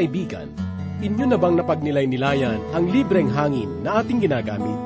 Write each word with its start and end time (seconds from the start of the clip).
kaibigan, 0.00 0.48
inyo 1.04 1.28
na 1.28 1.36
bang 1.36 1.60
napagnilay-nilayan 1.60 2.56
ang 2.72 2.88
libreng 2.88 3.28
hangin 3.28 3.68
na 3.84 4.00
ating 4.00 4.24
ginagamit? 4.24 4.80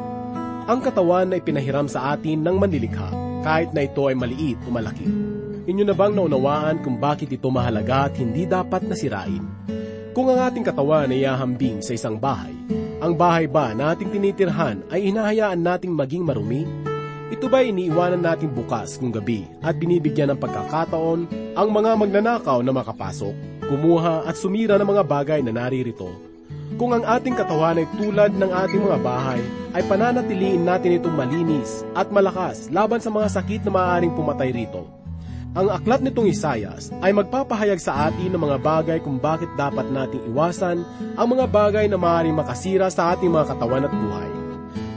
Ang 0.66 0.82
katawan 0.82 1.30
ay 1.30 1.38
pinahiram 1.38 1.86
sa 1.86 2.18
atin 2.18 2.42
ng 2.42 2.58
manlilikha, 2.58 3.14
kahit 3.46 3.70
na 3.70 3.86
ito 3.86 4.10
ay 4.10 4.18
maliit 4.18 4.58
o 4.66 4.74
malaki. 4.74 5.06
Inyo 5.70 5.86
na 5.86 5.94
bang 5.94 6.18
naunawaan 6.18 6.82
kung 6.82 6.98
bakit 6.98 7.30
ito 7.30 7.46
mahalaga 7.46 8.10
at 8.10 8.18
hindi 8.18 8.42
dapat 8.42 8.82
nasirain? 8.90 9.46
Kung 10.10 10.34
ang 10.34 10.50
ating 10.50 10.66
katawan 10.66 11.14
ay 11.14 11.22
ahambing 11.30 11.78
sa 11.78 11.94
isang 11.94 12.18
bahay, 12.18 12.50
ang 12.98 13.14
bahay 13.14 13.46
ba 13.46 13.70
na 13.70 13.94
ating 13.94 14.10
tinitirhan 14.10 14.82
ay 14.90 15.14
inahayaan 15.14 15.62
nating 15.62 15.94
maging 15.94 16.26
marumi? 16.26 16.66
Ito 17.30 17.46
ba 17.46 17.62
iniiwanan 17.62 18.22
natin 18.22 18.50
bukas 18.50 18.98
kung 18.98 19.14
gabi 19.14 19.46
at 19.62 19.78
binibigyan 19.78 20.34
ng 20.34 20.42
pagkakataon 20.42 21.20
ang 21.54 21.68
mga 21.70 21.90
magnanakaw 22.02 22.66
na 22.66 22.74
makapasok, 22.74 23.53
kumuha 23.68 24.28
at 24.28 24.36
sumira 24.36 24.76
ng 24.76 24.88
mga 24.88 25.02
bagay 25.04 25.40
na 25.40 25.52
naririto? 25.52 26.08
Kung 26.74 26.90
ang 26.90 27.06
ating 27.06 27.38
katawan 27.38 27.78
ay 27.78 27.86
tulad 27.94 28.34
ng 28.34 28.50
ating 28.50 28.82
mga 28.82 28.98
bahay, 28.98 29.40
ay 29.74 29.82
pananatiliin 29.86 30.66
natin 30.66 30.98
itong 30.98 31.14
malinis 31.14 31.86
at 31.94 32.10
malakas 32.10 32.66
laban 32.70 32.98
sa 32.98 33.14
mga 33.14 33.28
sakit 33.30 33.62
na 33.66 33.72
maaaring 33.74 34.14
pumatay 34.14 34.50
rito. 34.50 34.82
Ang 35.54 35.70
aklat 35.70 36.02
nitong 36.02 36.26
Isayas 36.34 36.90
ay 36.98 37.14
magpapahayag 37.14 37.78
sa 37.78 38.10
atin 38.10 38.34
ng 38.34 38.42
mga 38.42 38.58
bagay 38.58 38.98
kung 38.98 39.22
bakit 39.22 39.46
dapat 39.54 39.86
nating 39.86 40.34
iwasan 40.34 40.82
ang 41.14 41.26
mga 41.30 41.46
bagay 41.46 41.86
na 41.86 41.94
maaaring 41.94 42.34
makasira 42.34 42.90
sa 42.90 43.14
ating 43.14 43.30
mga 43.30 43.54
katawan 43.54 43.86
at 43.86 43.94
buhay. 43.94 44.30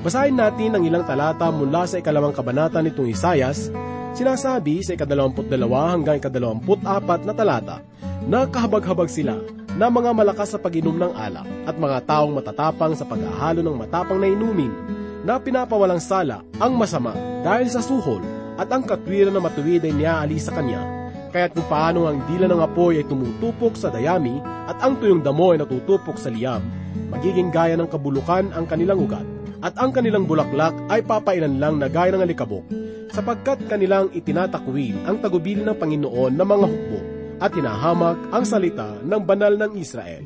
Basahin 0.01 0.33
natin 0.33 0.73
ang 0.73 0.81
ilang 0.81 1.05
talata 1.05 1.53
mula 1.53 1.85
sa 1.85 2.01
ikalawang 2.01 2.33
kabanata 2.33 2.81
nitong 2.81 3.05
Isayas, 3.05 3.69
sinasabi 4.17 4.81
sa 4.81 4.97
ikadalawamput 4.97 5.45
dalawa 5.45 5.93
hanggang 5.93 6.17
ikadalawamput 6.17 6.81
apat 6.81 7.21
na 7.21 7.37
talata, 7.37 7.77
na 8.25 8.49
kahabag-habag 8.49 9.13
sila 9.13 9.37
na 9.77 9.93
mga 9.93 10.09
malakas 10.09 10.57
sa 10.57 10.59
pag-inom 10.59 10.97
ng 10.97 11.13
alak 11.13 11.45
at 11.69 11.77
mga 11.77 11.97
taong 12.09 12.33
matatapang 12.33 12.97
sa 12.97 13.05
paghahalo 13.05 13.61
ng 13.61 13.77
matapang 13.77 14.17
na 14.17 14.25
inumin, 14.25 14.73
na 15.21 15.37
pinapawalang 15.37 16.01
sala 16.01 16.41
ang 16.57 16.73
masama 16.73 17.13
dahil 17.45 17.69
sa 17.69 17.77
suhol 17.77 18.25
at 18.57 18.65
ang 18.73 18.89
katwiran 18.89 19.37
na 19.37 19.43
matuwid 19.43 19.85
ay 19.85 19.93
niaalis 19.93 20.49
sa 20.49 20.55
kanya. 20.57 20.81
Kaya't 21.29 21.53
kung 21.53 21.67
paano 21.69 22.09
ang 22.09 22.25
dila 22.25 22.49
ng 22.49 22.63
apoy 22.63 22.97
ay 22.97 23.05
tumutupok 23.05 23.77
sa 23.77 23.93
dayami 23.93 24.41
at 24.65 24.81
ang 24.81 24.97
tuyong 24.97 25.21
damo 25.21 25.53
ay 25.53 25.61
natutupok 25.61 26.17
sa 26.17 26.33
liyam, 26.33 26.65
magiging 27.13 27.53
gaya 27.53 27.77
ng 27.77 27.85
kabulukan 27.85 28.49
ang 28.57 28.65
kanilang 28.65 28.97
ugat 28.97 29.37
at 29.61 29.73
ang 29.81 29.93
kanilang 29.93 30.29
bulaklak 30.29 30.73
ay 30.91 31.01
papailan 31.01 31.57
lang 31.57 31.81
na 31.81 31.89
gaya 31.89 32.13
ng 32.13 32.23
alikabok, 32.23 32.65
sapagkat 33.11 33.65
kanilang 33.65 34.11
itinatakwil 34.13 34.97
ang 35.07 35.17
tagubilin 35.23 35.65
ng 35.67 35.77
Panginoon 35.77 36.33
ng 36.35 36.47
mga 36.47 36.65
hukbo 36.65 36.99
at 37.37 37.51
hinahamak 37.53 38.17
ang 38.33 38.43
salita 38.45 38.97
ng 39.01 39.21
banal 39.21 39.53
ng 39.57 39.77
Israel. 39.77 40.25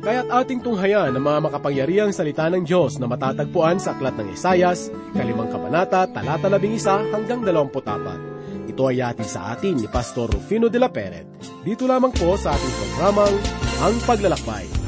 Kaya't 0.00 0.32
ating 0.32 0.64
tunghayan 0.64 1.12
ang 1.12 1.24
mga 1.24 1.52
makapangyarihang 1.52 2.12
salita 2.16 2.48
ng 2.48 2.64
Diyos 2.64 2.96
na 2.96 3.04
matatagpuan 3.04 3.76
sa 3.76 3.92
Aklat 3.92 4.16
ng 4.16 4.32
Isayas, 4.32 4.88
kalimang 5.12 5.52
kabanata, 5.52 6.08
talata 6.08 6.48
labing 6.48 6.80
isa 6.80 7.04
hanggang 7.12 7.44
dalawamput 7.44 7.84
apat. 7.84 8.20
Ito 8.64 8.88
ay 8.88 9.04
atin 9.04 9.28
sa 9.28 9.52
atin 9.52 9.76
ni 9.76 9.88
Pastor 9.92 10.32
Rufino 10.32 10.72
de 10.72 10.80
la 10.80 10.88
Peret. 10.88 11.28
Dito 11.60 11.84
lamang 11.84 12.16
po 12.16 12.32
sa 12.40 12.56
ating 12.56 12.74
programang 12.80 13.34
Ang 13.84 13.96
Paglalakbay. 14.08 14.79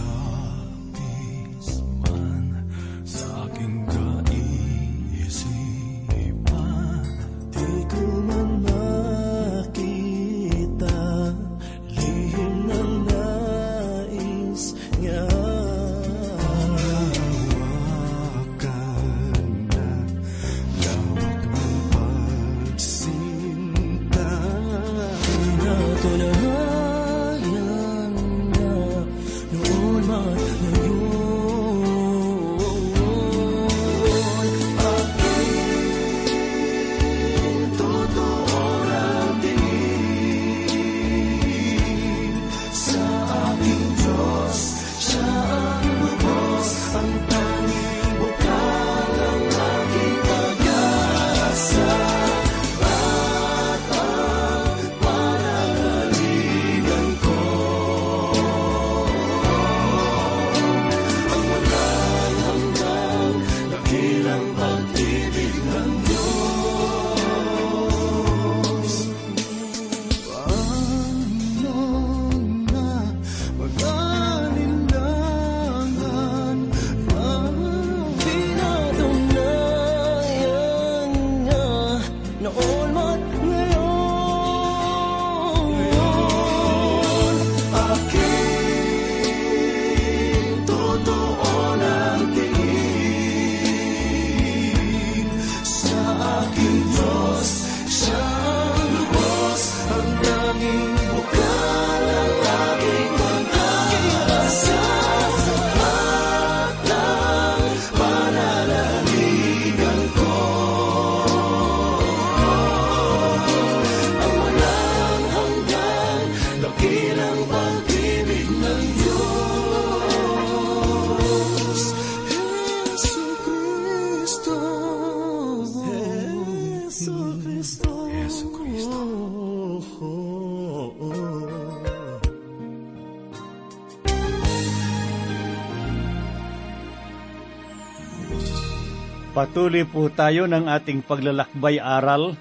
Patuloy 139.42 139.82
po 139.82 140.06
tayo 140.06 140.46
ng 140.46 140.70
ating 140.70 141.02
paglalakbay 141.02 141.82
aral 141.82 142.38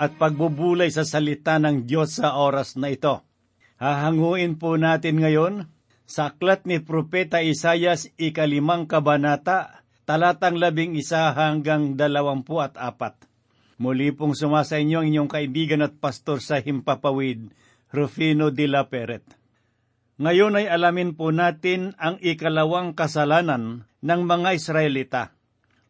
at 0.00 0.16
pagbubulay 0.16 0.88
sa 0.88 1.04
salita 1.04 1.60
ng 1.60 1.84
Diyos 1.84 2.16
sa 2.16 2.40
oras 2.40 2.72
na 2.80 2.88
ito. 2.88 3.20
Hahanguin 3.76 4.56
po 4.56 4.80
natin 4.80 5.20
ngayon 5.20 5.68
sa 6.08 6.32
aklat 6.32 6.64
ni 6.64 6.80
Propeta 6.80 7.44
Isayas 7.44 8.08
ikalimang 8.16 8.88
kabanata, 8.88 9.84
talatang 10.08 10.56
labing 10.56 10.96
isa 10.96 11.36
hanggang 11.36 12.00
dalawampu 12.00 12.64
at 12.64 12.80
apat. 12.80 13.28
Muli 13.76 14.16
pong 14.16 14.32
sumasa 14.32 14.80
inyo 14.80 15.04
ang 15.04 15.06
inyong 15.12 15.28
kaibigan 15.28 15.84
at 15.84 16.00
pastor 16.00 16.40
sa 16.40 16.64
Himpapawid, 16.64 17.52
Rufino 17.92 18.48
de 18.48 18.64
la 18.72 18.88
Peret. 18.88 19.36
Ngayon 20.16 20.64
ay 20.64 20.72
alamin 20.72 21.12
po 21.12 21.28
natin 21.28 21.92
ang 22.00 22.16
ikalawang 22.24 22.96
kasalanan 22.96 23.84
ng 24.00 24.20
mga 24.24 24.56
Israelita. 24.56 25.36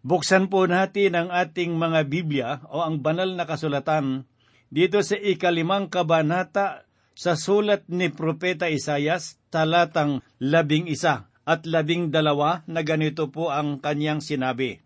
Buksan 0.08 0.48
po 0.48 0.64
natin 0.64 1.12
ang 1.20 1.28
ating 1.28 1.76
mga 1.76 2.00
Biblia 2.08 2.50
o 2.72 2.80
ang 2.80 3.04
banal 3.04 3.36
na 3.36 3.44
kasulatan 3.44 4.24
dito 4.72 5.04
sa 5.04 5.20
ikalimang 5.20 5.92
kabanata 5.92 6.88
sa 7.12 7.36
sulat 7.36 7.84
ni 7.92 8.08
Propeta 8.08 8.72
Isayas, 8.72 9.36
talatang 9.52 10.24
labing 10.40 10.88
isa 10.88 11.28
at 11.44 11.68
labing 11.68 12.08
dalawa 12.08 12.64
na 12.64 12.80
ganito 12.80 13.28
po 13.28 13.52
ang 13.52 13.84
kanyang 13.84 14.24
sinabi. 14.24 14.80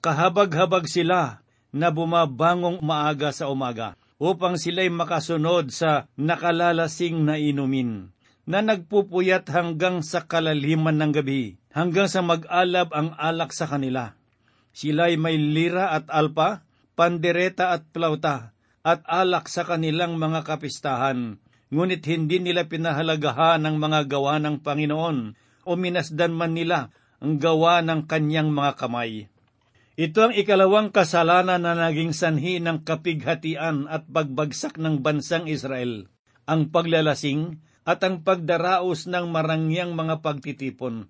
Kahabag-habag 0.00 0.88
sila 0.88 1.44
na 1.68 1.92
bumabangong 1.92 2.80
maaga 2.80 3.36
sa 3.36 3.52
umaga 3.52 4.00
upang 4.16 4.56
sila'y 4.56 4.88
makasunod 4.88 5.68
sa 5.68 6.08
nakalalasing 6.16 7.28
na 7.28 7.36
inumin. 7.36 8.08
na 8.46 8.62
nagpupuyat 8.64 9.50
hanggang 9.52 10.00
sa 10.06 10.24
kalaliman 10.24 10.96
ng 10.96 11.12
gabi, 11.12 11.58
hanggang 11.74 12.06
sa 12.06 12.22
mag-alab 12.22 12.94
ang 12.94 13.12
alak 13.18 13.50
sa 13.50 13.66
kanila. 13.66 14.15
Sila'y 14.76 15.16
may 15.16 15.40
lira 15.40 15.96
at 15.96 16.04
alpa, 16.12 16.60
pandereta 16.92 17.72
at 17.72 17.88
plauta, 17.96 18.52
at 18.84 19.00
alak 19.08 19.48
sa 19.48 19.64
kanilang 19.64 20.20
mga 20.20 20.44
kapistahan, 20.44 21.40
ngunit 21.72 22.04
hindi 22.04 22.44
nila 22.44 22.68
pinahalagahan 22.68 23.64
ang 23.64 23.80
mga 23.80 24.04
gawa 24.04 24.36
ng 24.36 24.60
Panginoon 24.60 25.18
o 25.64 25.70
minasdan 25.80 26.36
man 26.36 26.52
nila 26.52 26.92
ang 27.24 27.40
gawa 27.40 27.80
ng 27.80 28.04
kanyang 28.04 28.52
mga 28.52 28.76
kamay. 28.76 29.32
Ito 29.96 30.28
ang 30.28 30.34
ikalawang 30.36 30.92
kasalanan 30.92 31.64
na 31.64 31.72
naging 31.72 32.12
sanhi 32.12 32.60
ng 32.60 32.84
kapighatian 32.84 33.88
at 33.88 34.04
pagbagsak 34.12 34.76
ng 34.76 35.00
bansang 35.00 35.48
Israel, 35.48 36.04
ang 36.44 36.68
paglalasing 36.68 37.64
at 37.88 38.04
ang 38.04 38.20
pagdaraos 38.20 39.08
ng 39.08 39.24
marangyang 39.32 39.96
mga 39.96 40.20
pagtitipon, 40.20 41.08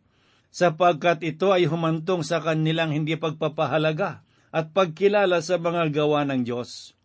sapagkat 0.52 1.22
ito 1.22 1.52
ay 1.52 1.68
humantong 1.68 2.26
sa 2.26 2.42
kanilang 2.42 2.92
hindi 2.92 3.14
pagpapahalaga 3.14 4.24
at 4.50 4.72
pagkilala 4.72 5.42
sa 5.44 5.60
mga 5.60 5.92
gawa 5.92 6.24
ng 6.28 6.42
Diyos. 6.46 6.96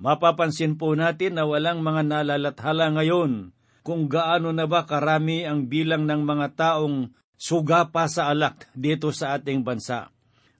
Mapapansin 0.00 0.80
po 0.80 0.96
natin 0.96 1.36
na 1.36 1.44
walang 1.44 1.84
mga 1.84 2.02
nalalathala 2.08 2.88
ngayon 2.96 3.52
kung 3.84 4.08
gaano 4.08 4.52
na 4.52 4.64
ba 4.64 4.88
karami 4.88 5.44
ang 5.44 5.68
bilang 5.68 6.08
ng 6.08 6.24
mga 6.24 6.46
taong 6.56 7.12
suga 7.36 7.88
pa 7.88 8.08
sa 8.08 8.32
alak 8.32 8.68
dito 8.72 9.12
sa 9.12 9.36
ating 9.36 9.60
bansa 9.60 10.08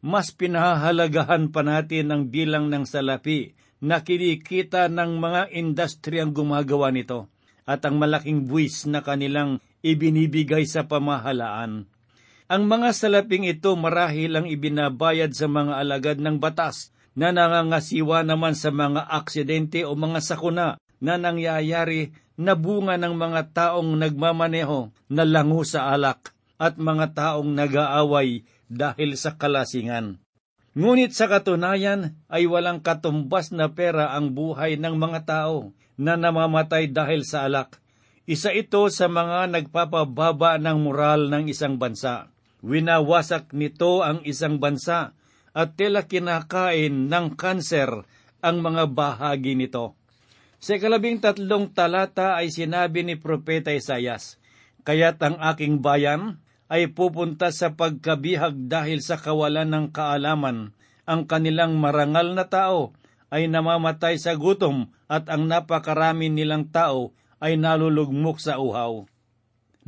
mas 0.00 0.32
pinahahalagahan 0.32 1.52
pa 1.52 1.60
natin 1.60 2.08
ang 2.08 2.22
bilang 2.32 2.72
ng 2.72 2.88
salapi 2.88 3.52
na 3.84 4.00
kinikita 4.00 4.88
ng 4.88 5.20
mga 5.20 5.52
industriyang 5.52 6.32
gumagawa 6.32 6.88
nito 6.88 7.28
at 7.68 7.84
ang 7.84 8.00
malaking 8.00 8.48
buwis 8.48 8.88
na 8.88 9.04
kanilang 9.04 9.60
ibinibigay 9.84 10.64
sa 10.64 10.88
pamahalaan. 10.88 11.84
Ang 12.50 12.66
mga 12.66 12.90
salaping 12.90 13.46
ito 13.46 13.70
marahil 13.78 14.34
ang 14.34 14.42
ibinabayad 14.50 15.30
sa 15.30 15.46
mga 15.46 15.86
alagad 15.86 16.18
ng 16.18 16.42
batas 16.42 16.90
na 17.14 17.30
nangangasiwa 17.30 18.26
naman 18.26 18.58
sa 18.58 18.74
mga 18.74 19.06
aksidente 19.06 19.86
o 19.86 19.94
mga 19.94 20.18
sakuna 20.18 20.74
na 20.98 21.14
nangyayari 21.14 22.10
na 22.34 22.58
bunga 22.58 22.98
ng 22.98 23.14
mga 23.14 23.54
taong 23.54 23.94
nagmamaneho 23.94 24.90
na 25.06 25.22
lango 25.22 25.62
sa 25.62 25.94
alak 25.94 26.34
at 26.58 26.74
mga 26.74 27.14
taong 27.14 27.54
nag-aaway 27.54 28.42
dahil 28.66 29.14
sa 29.14 29.38
kalasingan. 29.38 30.18
Ngunit 30.74 31.14
sa 31.14 31.30
katunayan 31.30 32.18
ay 32.26 32.50
walang 32.50 32.82
katumbas 32.82 33.54
na 33.54 33.70
pera 33.70 34.10
ang 34.10 34.34
buhay 34.34 34.74
ng 34.74 34.98
mga 34.98 35.20
tao 35.22 35.70
na 35.94 36.18
namamatay 36.18 36.90
dahil 36.90 37.22
sa 37.22 37.46
alak. 37.46 37.78
Isa 38.26 38.50
ito 38.50 38.82
sa 38.90 39.06
mga 39.06 39.46
nagpapababa 39.54 40.58
ng 40.58 40.78
moral 40.82 41.30
ng 41.30 41.46
isang 41.46 41.78
bansa. 41.78 42.26
Winawasak 42.60 43.56
nito 43.56 44.04
ang 44.04 44.20
isang 44.28 44.60
bansa 44.60 45.16
at 45.56 45.74
tila 45.74 46.04
kinakain 46.04 47.08
ng 47.08 47.26
kanser 47.34 48.04
ang 48.44 48.60
mga 48.60 48.84
bahagi 48.92 49.56
nito. 49.56 49.96
Sa 50.60 50.76
ikalabing 50.76 51.24
tatlong 51.24 51.72
talata 51.72 52.36
ay 52.36 52.52
sinabi 52.52 53.00
ni 53.00 53.16
Propeta 53.16 53.72
Isayas, 53.72 54.36
Kaya't 54.84 55.20
ang 55.24 55.36
aking 55.40 55.80
bayan 55.80 56.40
ay 56.70 56.92
pupunta 56.92 57.50
sa 57.50 57.74
pagkabihag 57.74 58.70
dahil 58.70 59.02
sa 59.02 59.18
kawalan 59.18 59.66
ng 59.66 59.86
kaalaman. 59.90 60.76
Ang 61.08 61.26
kanilang 61.26 61.80
marangal 61.80 62.36
na 62.36 62.46
tao 62.46 62.94
ay 63.32 63.50
namamatay 63.50 64.20
sa 64.20 64.38
gutom 64.38 64.92
at 65.10 65.26
ang 65.26 65.50
napakarami 65.50 66.30
nilang 66.30 66.70
tao 66.70 67.10
ay 67.42 67.58
nalulugmok 67.58 68.38
sa 68.38 68.62
uhaw. 68.62 69.09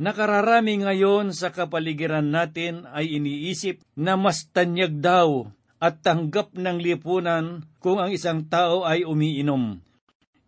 Nakararami 0.03 0.83
ngayon 0.83 1.31
sa 1.31 1.55
kapaligiran 1.55 2.27
natin 2.27 2.83
ay 2.91 3.23
iniisip 3.23 3.79
na 3.95 4.19
mas 4.19 4.43
tanyag 4.51 4.99
daw 4.99 5.47
at 5.79 6.03
tanggap 6.03 6.51
ng 6.59 6.75
lipunan 6.83 7.63
kung 7.79 8.03
ang 8.03 8.11
isang 8.11 8.43
tao 8.51 8.83
ay 8.83 9.07
umiinom. 9.07 9.79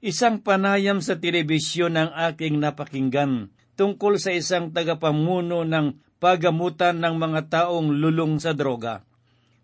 Isang 0.04 0.44
panayam 0.44 1.00
sa 1.00 1.16
telebisyon 1.16 1.96
ang 1.96 2.12
aking 2.28 2.60
napakinggan 2.60 3.48
tungkol 3.80 4.20
sa 4.20 4.36
isang 4.36 4.76
tagapamuno 4.76 5.64
ng 5.64 6.04
pagamutan 6.20 7.00
ng 7.00 7.16
mga 7.16 7.48
taong 7.48 7.96
lulong 7.96 8.44
sa 8.44 8.52
droga. 8.52 9.08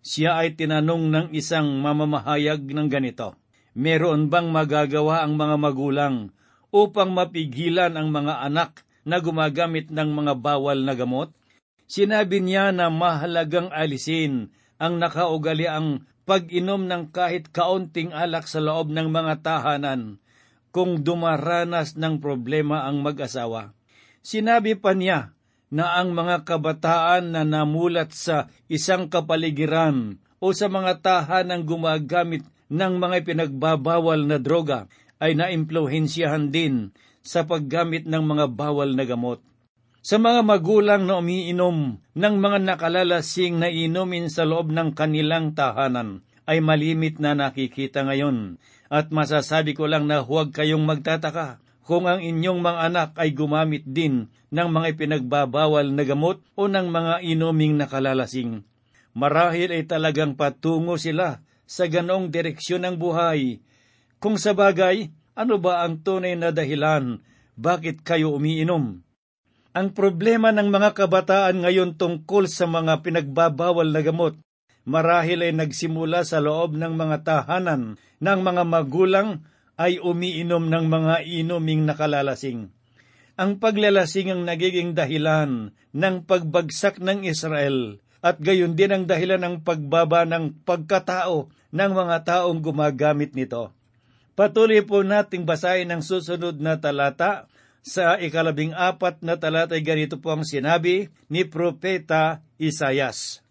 Siya 0.00 0.40
ay 0.40 0.56
tinanong 0.56 1.04
ng 1.12 1.26
isang 1.36 1.68
mamamahayag 1.68 2.64
ng 2.64 2.88
ganito, 2.88 3.36
Meron 3.76 4.32
bang 4.32 4.48
magagawa 4.48 5.20
ang 5.20 5.36
mga 5.36 5.56
magulang 5.60 6.32
upang 6.72 7.12
mapigilan 7.12 7.92
ang 7.92 8.08
mga 8.08 8.40
anak 8.40 8.88
na 9.02 9.18
gumagamit 9.18 9.90
ng 9.90 10.10
mga 10.10 10.38
bawal 10.38 10.82
na 10.82 10.94
gamot? 10.94 11.34
Sinabi 11.86 12.40
niya 12.40 12.72
na 12.72 12.88
mahalagang 12.88 13.68
alisin 13.68 14.54
ang 14.80 14.98
nakaugali 14.98 15.68
ang 15.68 16.08
pag-inom 16.22 16.86
ng 16.86 17.10
kahit 17.10 17.50
kaunting 17.50 18.14
alak 18.14 18.46
sa 18.46 18.62
loob 18.62 18.88
ng 18.94 19.10
mga 19.10 19.42
tahanan 19.42 20.22
kung 20.72 21.04
dumaranas 21.04 21.98
ng 22.00 22.22
problema 22.22 22.88
ang 22.88 23.04
mag-asawa. 23.04 23.76
Sinabi 24.24 24.78
pa 24.78 24.96
niya 24.96 25.36
na 25.68 26.00
ang 26.00 26.16
mga 26.16 26.48
kabataan 26.48 27.34
na 27.34 27.42
namulat 27.44 28.14
sa 28.16 28.48
isang 28.72 29.10
kapaligiran 29.12 30.16
o 30.40 30.54
sa 30.56 30.72
mga 30.72 31.04
tahanang 31.04 31.68
gumagamit 31.68 32.42
ng 32.72 32.92
mga 32.96 33.24
pinagbabawal 33.28 34.24
na 34.24 34.40
droga 34.40 34.88
ay 35.20 35.36
naimpluhensyahan 35.36 36.50
din 36.50 36.90
sa 37.22 37.46
paggamit 37.46 38.04
ng 38.06 38.22
mga 38.22 38.50
bawal 38.50 38.94
na 38.94 39.06
gamot. 39.06 39.38
Sa 40.02 40.18
mga 40.18 40.42
magulang 40.42 41.06
na 41.06 41.22
umiinom 41.22 42.02
ng 42.02 42.34
mga 42.42 42.58
nakalalasing 42.66 43.62
na 43.62 43.70
inumin 43.70 44.26
sa 44.26 44.42
loob 44.42 44.74
ng 44.74 44.98
kanilang 44.98 45.54
tahanan, 45.54 46.26
ay 46.42 46.58
malimit 46.58 47.22
na 47.22 47.38
nakikita 47.38 48.02
ngayon. 48.02 48.58
At 48.90 49.14
masasabi 49.14 49.78
ko 49.78 49.86
lang 49.86 50.10
na 50.10 50.20
huwag 50.20 50.50
kayong 50.50 50.82
magtataka 50.82 51.62
kung 51.86 52.10
ang 52.10 52.18
inyong 52.18 52.60
mga 52.62 52.80
anak 52.90 53.10
ay 53.14 53.30
gumamit 53.30 53.86
din 53.86 54.26
ng 54.50 54.68
mga 54.68 54.98
ipinagbabawal 54.98 55.86
na 55.94 56.02
gamot 56.02 56.42
o 56.58 56.66
ng 56.66 56.86
mga 56.90 57.14
inuming 57.22 57.78
nakalalasing. 57.78 58.66
Marahil 59.14 59.70
ay 59.70 59.84
talagang 59.86 60.34
patungo 60.34 60.98
sila 60.98 61.40
sa 61.62 61.86
ganong 61.88 62.28
direksyon 62.28 62.84
ng 62.84 62.96
buhay. 62.98 63.62
Kung 64.20 64.36
sa 64.36 64.52
bagay, 64.52 65.08
ano 65.32 65.56
ba 65.60 65.84
ang 65.84 66.00
tunay 66.00 66.36
na 66.36 66.52
dahilan 66.52 67.20
bakit 67.52 68.00
kayo 68.00 68.32
umiinom? 68.36 69.04
Ang 69.72 69.88
problema 69.96 70.52
ng 70.52 70.68
mga 70.68 70.92
kabataan 70.92 71.64
ngayon 71.64 71.96
tungkol 71.96 72.44
sa 72.48 72.68
mga 72.68 73.00
pinagbabawal 73.00 73.88
na 73.88 74.04
gamot 74.04 74.36
marahil 74.84 75.46
ay 75.46 75.52
nagsimula 75.54 76.26
sa 76.26 76.42
loob 76.42 76.74
ng 76.76 76.92
mga 76.98 77.16
tahanan 77.24 77.96
ng 78.18 78.40
mga 78.42 78.62
magulang 78.66 79.46
ay 79.78 80.02
umiinom 80.02 80.68
ng 80.68 80.84
mga 80.90 81.14
inuming 81.24 81.88
nakalalasing 81.88 82.68
ang 83.32 83.56
paglalasing 83.56 84.28
ang 84.28 84.42
nagiging 84.44 84.92
dahilan 84.92 85.72
ng 85.96 86.16
pagbagsak 86.28 87.00
ng 87.00 87.24
Israel 87.24 87.96
at 88.20 88.38
gayon 88.38 88.76
din 88.76 88.92
ang 88.92 89.04
dahilan 89.08 89.40
ng 89.40 89.56
pagbaba 89.64 90.28
ng 90.28 90.62
pagkatao 90.62 91.48
ng 91.72 91.92
mga 91.96 92.16
taong 92.22 92.62
gumagamit 92.62 93.34
nito. 93.34 93.74
Patuloy 94.32 94.80
po 94.80 95.04
nating 95.04 95.44
basahin 95.44 95.92
ang 95.92 96.00
susunod 96.00 96.56
na 96.56 96.80
talata. 96.80 97.52
Sa 97.82 98.14
ikalabing 98.14 98.78
apat 98.78 99.26
na 99.26 99.42
talata 99.42 99.74
ay 99.74 99.82
ganito 99.82 100.22
po 100.22 100.30
ang 100.30 100.46
sinabi 100.46 101.10
ni 101.26 101.42
Propeta 101.42 102.38
Isayas. 102.54 103.42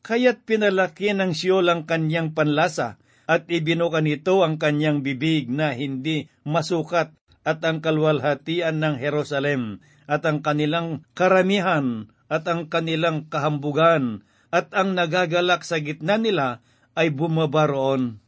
Kaya't 0.00 0.48
pinalaki 0.48 1.12
ng 1.12 1.36
siyol 1.36 1.68
ang 1.68 1.84
kanyang 1.84 2.32
panlasa 2.32 2.96
at 3.28 3.44
ibinuka 3.52 4.00
nito 4.00 4.40
ang 4.40 4.56
kanyang 4.56 5.04
bibig 5.04 5.52
na 5.52 5.76
hindi 5.76 6.32
masukat 6.48 7.12
at 7.44 7.60
ang 7.60 7.84
kalwalhatian 7.84 8.80
ng 8.80 9.04
Jerusalem 9.04 9.84
at 10.08 10.24
ang 10.24 10.40
kanilang 10.40 11.04
karamihan 11.12 12.08
at 12.32 12.48
ang 12.48 12.72
kanilang 12.72 13.28
kahambugan 13.28 14.24
at 14.48 14.72
ang 14.72 14.96
nagagalak 14.96 15.60
sa 15.60 15.76
gitna 15.76 16.16
nila 16.16 16.64
ay 16.96 17.12
bumaba 17.12 17.68
roon. 17.68 18.23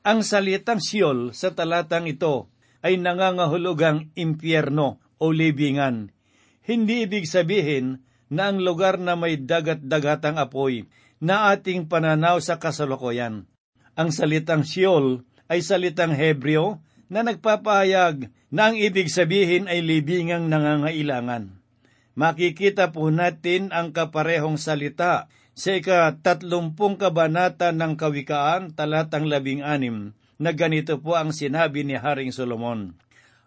Ang 0.00 0.24
salitang 0.24 0.80
siyol 0.80 1.36
sa 1.36 1.52
talatang 1.52 2.08
ito 2.08 2.48
ay 2.80 2.96
nangangahulugang 2.96 4.08
impyerno 4.16 4.96
o 5.20 5.28
libingan. 5.28 6.08
Hindi 6.64 7.04
ibig 7.04 7.28
sabihin 7.28 8.00
na 8.32 8.48
ang 8.48 8.64
lugar 8.64 8.96
na 8.96 9.12
may 9.12 9.36
dagat-dagatang 9.36 10.40
apoy 10.40 10.88
na 11.20 11.52
ating 11.52 11.84
pananaw 11.84 12.40
sa 12.40 12.56
kasalukuyan. 12.56 13.44
Ang 13.92 14.08
salitang 14.08 14.64
siyol 14.64 15.28
ay 15.52 15.60
salitang 15.60 16.16
Hebreo 16.16 16.80
na 17.12 17.20
nagpapahayag 17.20 18.32
na 18.48 18.72
ang 18.72 18.80
ibig 18.80 19.12
sabihin 19.12 19.68
ay 19.68 19.84
libingang 19.84 20.48
nangangailangan. 20.48 21.60
Makikita 22.16 22.88
po 22.88 23.12
natin 23.12 23.68
ang 23.68 23.92
kaparehong 23.92 24.56
salita 24.56 25.28
sa 25.60 25.76
ika-tatlumpung 25.76 26.96
kabanata 26.96 27.68
ng 27.68 28.00
Kawikaan, 28.00 28.72
talatang 28.72 29.28
labing 29.28 29.60
anim, 29.60 30.16
na 30.40 30.56
ganito 30.56 30.96
po 30.96 31.20
ang 31.20 31.36
sinabi 31.36 31.84
ni 31.84 32.00
Haring 32.00 32.32
Solomon. 32.32 32.96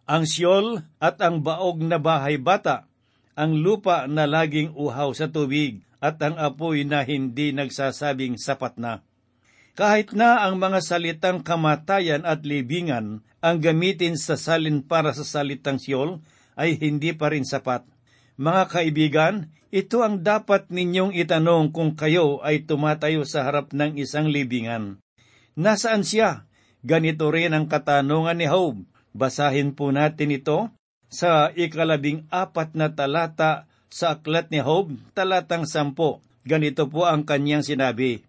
ang 0.03 0.27
siyol 0.27 0.83
at 0.99 1.17
ang 1.23 1.41
baog 1.41 1.79
na 1.79 1.95
bahay 1.95 2.35
bata, 2.35 2.85
ang 3.33 3.55
lupa 3.55 4.05
na 4.05 4.27
laging 4.27 4.75
uhaw 4.75 5.09
sa 5.15 5.31
tubig, 5.31 5.81
at 6.03 6.19
ang 6.19 6.35
apoy 6.35 6.83
na 6.83 7.01
hindi 7.07 7.55
nagsasabing 7.55 8.35
sapat 8.35 8.75
na. 8.75 8.99
Kahit 9.73 10.11
na 10.13 10.43
ang 10.43 10.59
mga 10.59 10.83
salitang 10.83 11.39
kamatayan 11.41 12.27
at 12.27 12.43
libingan 12.45 13.25
ang 13.41 13.57
gamitin 13.63 14.19
sa 14.19 14.37
salin 14.37 14.85
para 14.85 15.15
sa 15.15 15.25
salitang 15.25 15.79
siyol, 15.81 16.21
ay 16.53 16.77
hindi 16.77 17.15
pa 17.15 17.33
rin 17.33 17.47
sapat. 17.47 17.87
Mga 18.33 18.63
kaibigan, 18.65 19.35
ito 19.69 20.01
ang 20.01 20.25
dapat 20.25 20.73
ninyong 20.73 21.13
itanong 21.13 21.69
kung 21.69 21.93
kayo 21.93 22.41
ay 22.41 22.65
tumatayo 22.65 23.29
sa 23.29 23.45
harap 23.45 23.73
ng 23.73 23.97
isang 24.01 24.25
libingan. 24.25 24.97
Nasaan 25.53 26.01
siya? 26.01 26.49
Ganito 26.81 27.29
rin 27.29 27.53
ang 27.53 27.69
katanungan 27.69 28.37
ni 28.37 28.49
Job. 28.49 28.81
Basahin 29.13 29.77
po 29.77 29.93
natin 29.93 30.33
ito 30.33 30.73
sa 31.13 31.53
ikalabing 31.53 32.25
apat 32.33 32.73
na 32.73 32.89
talata 32.89 33.69
sa 33.93 34.17
aklat 34.17 34.49
ni 34.49 34.65
Job, 34.65 34.97
talatang 35.13 35.69
sampo. 35.69 36.25
Ganito 36.41 36.89
po 36.89 37.05
ang 37.05 37.21
kanyang 37.29 37.61
sinabi. 37.61 38.25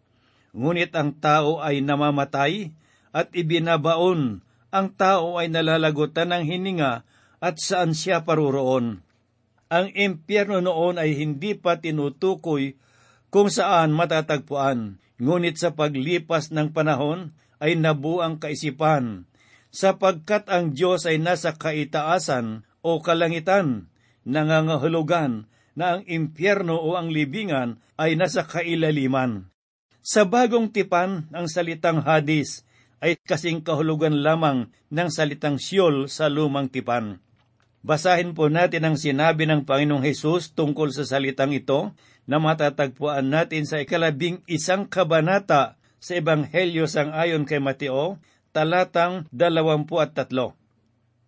Ngunit 0.53 0.93
ang 0.93 1.17
tao 1.17 1.65
ay 1.65 1.81
namamatay 1.81 2.77
at 3.09 3.33
ibinabaon. 3.33 4.45
Ang 4.69 4.87
tao 5.01 5.41
ay 5.41 5.49
nalalagutan 5.49 6.29
ng 6.29 6.45
hininga 6.45 7.09
at 7.41 7.57
saan 7.57 7.97
siya 7.97 8.21
paruroon. 8.23 9.01
Ang 9.73 9.92
impyerno 9.97 10.61
noon 10.61 11.00
ay 11.00 11.16
hindi 11.16 11.56
pa 11.56 11.80
tinutukoy 11.80 12.76
kung 13.33 13.50
saan 13.50 13.90
matatagpuan, 13.90 15.02
ngunit 15.18 15.59
sa 15.59 15.75
paglipas 15.75 16.54
ng 16.54 16.71
panahon 16.71 17.35
ay 17.59 17.75
nabuang 17.75 18.38
kaisipan, 18.38 19.26
sapagkat 19.75 20.47
ang 20.52 20.71
Diyos 20.76 21.09
ay 21.09 21.18
nasa 21.18 21.56
kaitaasan 21.56 22.62
o 22.85 23.02
kalangitan, 23.02 23.90
nangangahulugan 24.23 25.50
na 25.75 25.99
ang 25.99 26.02
impyerno 26.06 26.78
o 26.78 26.94
ang 26.94 27.11
libingan 27.11 27.83
ay 27.99 28.14
nasa 28.14 28.47
kailaliman. 28.47 29.50
Sa 30.04 30.28
bagong 30.28 30.71
tipan, 30.71 31.26
ang 31.33 31.49
salitang 31.49 32.04
hadis 32.04 32.62
ay 33.02 33.18
kasing 33.18 33.64
kahulugan 33.64 34.23
lamang 34.23 34.71
ng 34.92 35.09
salitang 35.11 35.59
siyol 35.59 36.06
sa 36.06 36.30
lumang 36.30 36.71
tipan. 36.71 37.18
Basahin 37.85 38.33
po 38.33 38.49
natin 38.49 38.88
ang 38.88 38.97
sinabi 38.97 39.45
ng 39.45 39.69
Panginoong 39.69 40.00
Hesus 40.00 40.57
tungkol 40.57 40.88
sa 40.97 41.05
salitang 41.05 41.53
ito 41.53 41.93
na 42.25 42.41
matatagpuan 42.41 43.29
natin 43.29 43.69
sa 43.69 43.76
ikalabing 43.76 44.41
isang 44.49 44.88
kabanata 44.88 45.76
sa 46.00 46.12
Ebanghelyo 46.17 46.88
sang 46.88 47.12
ayon 47.12 47.45
kay 47.45 47.61
Mateo, 47.61 48.17
talatang 48.57 49.29
dalawampu 49.29 50.00
at 50.00 50.17
tatlo. 50.17 50.57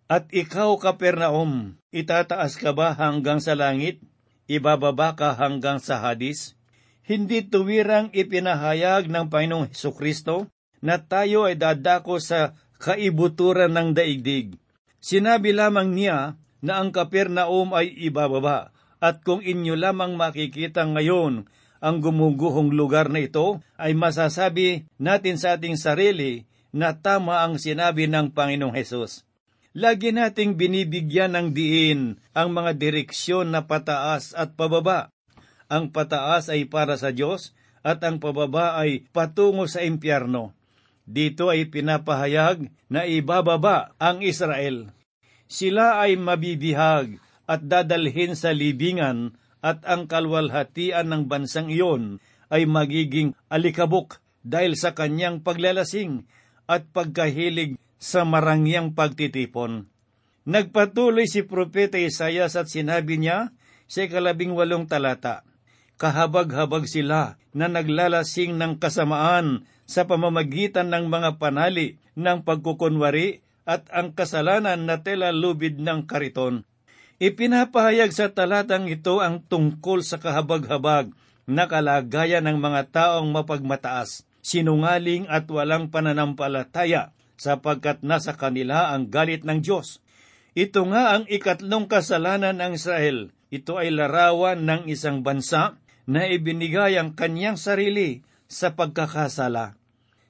At 0.09 0.33
ikaw, 0.33 0.81
Kapernaum, 0.81 1.77
itataas 1.93 2.57
ka 2.57 2.73
ba 2.73 2.97
hanggang 2.97 3.37
sa 3.37 3.53
langit? 3.53 4.01
Ibababa 4.49 5.13
ka 5.13 5.37
hanggang 5.37 5.77
sa 5.77 6.01
hadis? 6.01 6.57
Hindi 7.05 7.45
tuwirang 7.45 8.17
ipinahayag 8.17 9.13
ng 9.13 9.29
Panginoong 9.29 9.77
Heso 9.77 9.93
Kristo 9.93 10.49
na 10.81 11.05
tayo 11.05 11.45
ay 11.45 11.61
dadako 11.61 12.17
sa 12.17 12.57
kaibuturan 12.81 13.77
ng 13.77 13.93
daigdig. 13.93 14.57
Sinabi 15.05 15.53
lamang 15.53 15.93
niya 15.93 16.41
na 16.65 16.81
ang 16.81 16.93
Kapernaum 16.93 17.77
ay 17.77 17.93
ibababa. 18.09 18.73
At 18.97 19.21
kung 19.21 19.45
inyo 19.45 19.77
lamang 19.77 20.17
makikita 20.17 20.89
ngayon 20.89 21.49
ang 21.85 21.97
gumuguhong 22.01 22.73
lugar 22.73 23.13
na 23.13 23.21
ito, 23.21 23.61
ay 23.77 23.93
masasabi 23.93 24.89
natin 24.97 25.37
sa 25.37 25.61
ating 25.61 25.77
sarili 25.77 26.49
na 26.73 26.97
tama 26.97 27.45
ang 27.45 27.61
sinabi 27.61 28.09
ng 28.09 28.33
Panginoong 28.33 28.73
Hesus. 28.73 29.25
Lagi 29.77 30.09
nating 30.09 30.57
binibigyan 30.57 31.37
ng 31.37 31.53
diin 31.53 32.17
ang 32.33 32.49
mga 32.57 32.81
direksyon 32.81 33.53
na 33.53 33.69
pataas 33.69 34.33
at 34.33 34.57
pababa. 34.57 35.13
Ang 35.69 35.93
pataas 35.93 36.49
ay 36.49 36.65
para 36.65 36.97
sa 36.97 37.13
Diyos 37.13 37.53
at 37.85 38.01
ang 38.01 38.17
pababa 38.17 38.81
ay 38.81 39.05
patungo 39.13 39.69
sa 39.69 39.85
impyerno. 39.85 40.57
Dito 41.05 41.53
ay 41.53 41.69
pinapahayag 41.69 42.73
na 42.89 43.05
ibababa 43.05 43.93
ang 44.01 44.25
Israel 44.25 44.97
sila 45.47 46.03
ay 46.03 46.19
mabibihag 46.19 47.19
at 47.47 47.63
dadalhin 47.63 48.35
sa 48.35 48.51
libingan 48.51 49.39
at 49.63 49.83
ang 49.87 50.07
kalwalhatian 50.11 51.11
ng 51.11 51.23
bansang 51.31 51.71
iyon 51.71 52.23
ay 52.51 52.67
magiging 52.67 53.35
alikabok 53.51 54.23
dahil 54.47 54.79
sa 54.79 54.95
kanyang 54.95 55.43
paglalasing 55.43 56.27
at 56.71 56.87
pagkahilig 56.91 57.79
sa 57.99 58.23
marangyang 58.23 58.95
pagtitipon. 58.95 59.91
Nagpatuloy 60.47 61.27
si 61.27 61.43
Propeta 61.43 61.99
Isayas 61.99 62.55
at 62.55 62.71
sinabi 62.71 63.19
niya 63.19 63.51
sa 63.91 64.07
ikalabing 64.07 64.55
walong 64.55 64.87
talata, 64.87 65.43
Kahabag-habag 65.97 66.87
sila 66.87 67.41
na 67.57 67.67
naglalasing 67.67 68.55
ng 68.55 68.77
kasamaan 68.79 69.65
sa 69.89 70.05
pamamagitan 70.05 70.93
ng 70.93 71.09
mga 71.09 71.41
panali 71.41 71.97
ng 72.15 72.45
pagkukunwari 72.45 73.46
at 73.67 73.91
ang 73.91 74.15
kasalanan 74.15 74.87
na 74.87 75.03
tela 75.03 75.35
lubid 75.35 75.83
ng 75.83 76.07
kariton. 76.07 76.63
Ipinapahayag 77.19 78.15
sa 78.15 78.31
talatang 78.31 78.87
ito 78.87 79.19
ang 79.19 79.43
tungkol 79.43 80.07
sa 80.07 80.23
kahabag-habag 80.23 81.11
na 81.51 81.67
kalagayan 81.67 82.47
ng 82.47 82.59
mga 82.63 82.95
taong 82.95 83.29
mapagmataas, 83.35 84.23
sinungaling 84.41 85.27
at 85.27 85.51
walang 85.51 85.91
pananampalataya 85.91 87.11
sapagkat 87.37 88.01
nasa 88.01 88.33
kanila 88.35 88.95
ang 88.95 89.13
galit 89.13 89.45
ng 89.45 89.61
Diyos. 89.61 90.01
Ito 90.57 90.89
nga 90.89 91.17
ang 91.17 91.29
ikatlong 91.29 91.85
kasalanan 91.85 92.65
ng 92.65 92.81
Israel. 92.81 93.29
Ito 93.53 93.77
ay 93.77 93.93
larawan 93.93 94.65
ng 94.65 94.89
isang 94.89 95.21
bansa 95.21 95.77
na 96.09 96.25
ibinigay 96.25 96.97
ang 96.97 97.13
kanyang 97.13 97.61
sarili 97.61 98.25
sa 98.49 98.73
pagkakasala. 98.73 99.76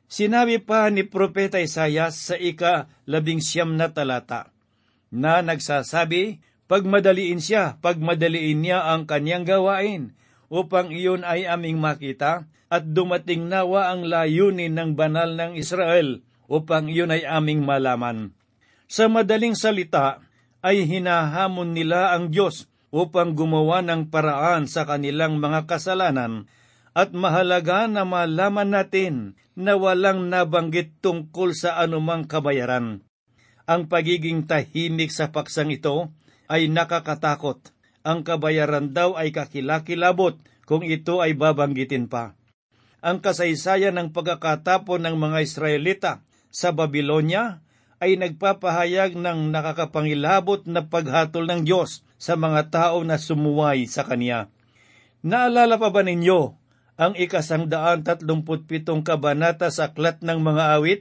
Sinabi 0.06 0.62
pa 0.62 0.86
ni 0.86 1.02
Propeta 1.02 1.58
Isayas 1.58 2.14
sa 2.30 2.38
ika-labing 2.38 3.42
siyam 3.42 3.74
na 3.74 3.90
talata, 3.90 4.54
na 5.10 5.42
nagsasabi, 5.42 6.42
Pagmadaliin 6.66 7.38
siya, 7.38 7.78
pagmadaliin 7.78 8.58
niya 8.58 8.90
ang 8.90 9.06
kanyang 9.06 9.46
gawain, 9.46 10.18
upang 10.50 10.90
iyon 10.90 11.22
ay 11.22 11.46
aming 11.46 11.78
makita, 11.78 12.50
at 12.66 12.82
dumating 12.90 13.46
nawa 13.46 13.94
ang 13.94 14.02
layunin 14.02 14.74
ng 14.74 14.98
banal 14.98 15.30
ng 15.38 15.54
Israel, 15.54 16.26
upang 16.50 16.90
iyon 16.90 17.14
ay 17.14 17.22
aming 17.22 17.62
malaman. 17.62 18.34
Sa 18.90 19.06
madaling 19.06 19.54
salita, 19.54 20.26
ay 20.58 20.82
hinahamon 20.82 21.70
nila 21.70 22.10
ang 22.18 22.34
Diyos 22.34 22.66
upang 22.90 23.38
gumawa 23.38 23.86
ng 23.86 24.10
paraan 24.10 24.66
sa 24.66 24.82
kanilang 24.82 25.38
mga 25.38 25.70
kasalanan 25.70 26.50
at 26.96 27.12
mahalaga 27.12 27.84
na 27.92 28.08
malaman 28.08 28.72
natin 28.72 29.36
na 29.52 29.76
walang 29.76 30.32
nabanggit 30.32 30.96
tungkol 31.04 31.52
sa 31.52 31.76
anumang 31.76 32.24
kabayaran. 32.24 33.04
Ang 33.68 33.82
pagiging 33.92 34.48
tahimik 34.48 35.12
sa 35.12 35.28
paksang 35.28 35.68
ito 35.68 36.08
ay 36.48 36.72
nakakatakot. 36.72 37.76
Ang 38.00 38.24
kabayaran 38.24 38.96
daw 38.96 39.12
ay 39.12 39.28
kakilakilabot 39.28 40.40
kung 40.64 40.80
ito 40.88 41.20
ay 41.20 41.36
babanggitin 41.36 42.08
pa. 42.08 42.32
Ang 43.04 43.20
kasaysayan 43.20 44.00
ng 44.00 44.08
pagkakatapon 44.16 45.04
ng 45.04 45.16
mga 45.20 45.38
Israelita 45.44 46.12
sa 46.48 46.72
Babylonia 46.72 47.60
ay 48.00 48.16
nagpapahayag 48.16 49.20
ng 49.20 49.52
nakakapangilabot 49.52 50.64
na 50.64 50.80
paghatol 50.88 51.44
ng 51.44 51.60
Diyos 51.68 52.08
sa 52.16 52.40
mga 52.40 52.72
tao 52.72 53.04
na 53.04 53.20
sumuway 53.20 53.84
sa 53.84 54.08
Kanya. 54.08 54.48
Naalala 55.20 55.76
pa 55.76 55.92
ba 55.92 56.00
ninyo 56.00 56.65
ang 56.96 57.12
ikasangdaan 57.12 58.04
tatlumput 58.04 58.64
pitong 58.64 59.04
kabanata 59.04 59.68
sa 59.68 59.92
aklat 59.92 60.24
ng 60.24 60.40
mga 60.40 60.64
awit? 60.80 61.00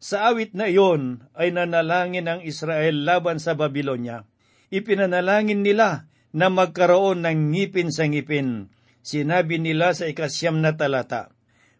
Sa 0.00 0.32
awit 0.32 0.56
na 0.56 0.68
iyon 0.68 1.28
ay 1.36 1.52
nanalangin 1.52 2.28
ang 2.28 2.40
Israel 2.40 3.04
laban 3.04 3.36
sa 3.36 3.52
Babylonia. 3.52 4.24
Ipinanalangin 4.72 5.60
nila 5.60 6.08
na 6.32 6.48
magkaroon 6.48 7.26
ng 7.28 7.52
ngipin 7.52 7.92
sa 7.92 8.08
ngipin. 8.08 8.72
Sinabi 9.04 9.60
nila 9.60 9.92
sa 9.92 10.08
ikasyam 10.08 10.60
na 10.64 10.76
talata, 10.76 11.32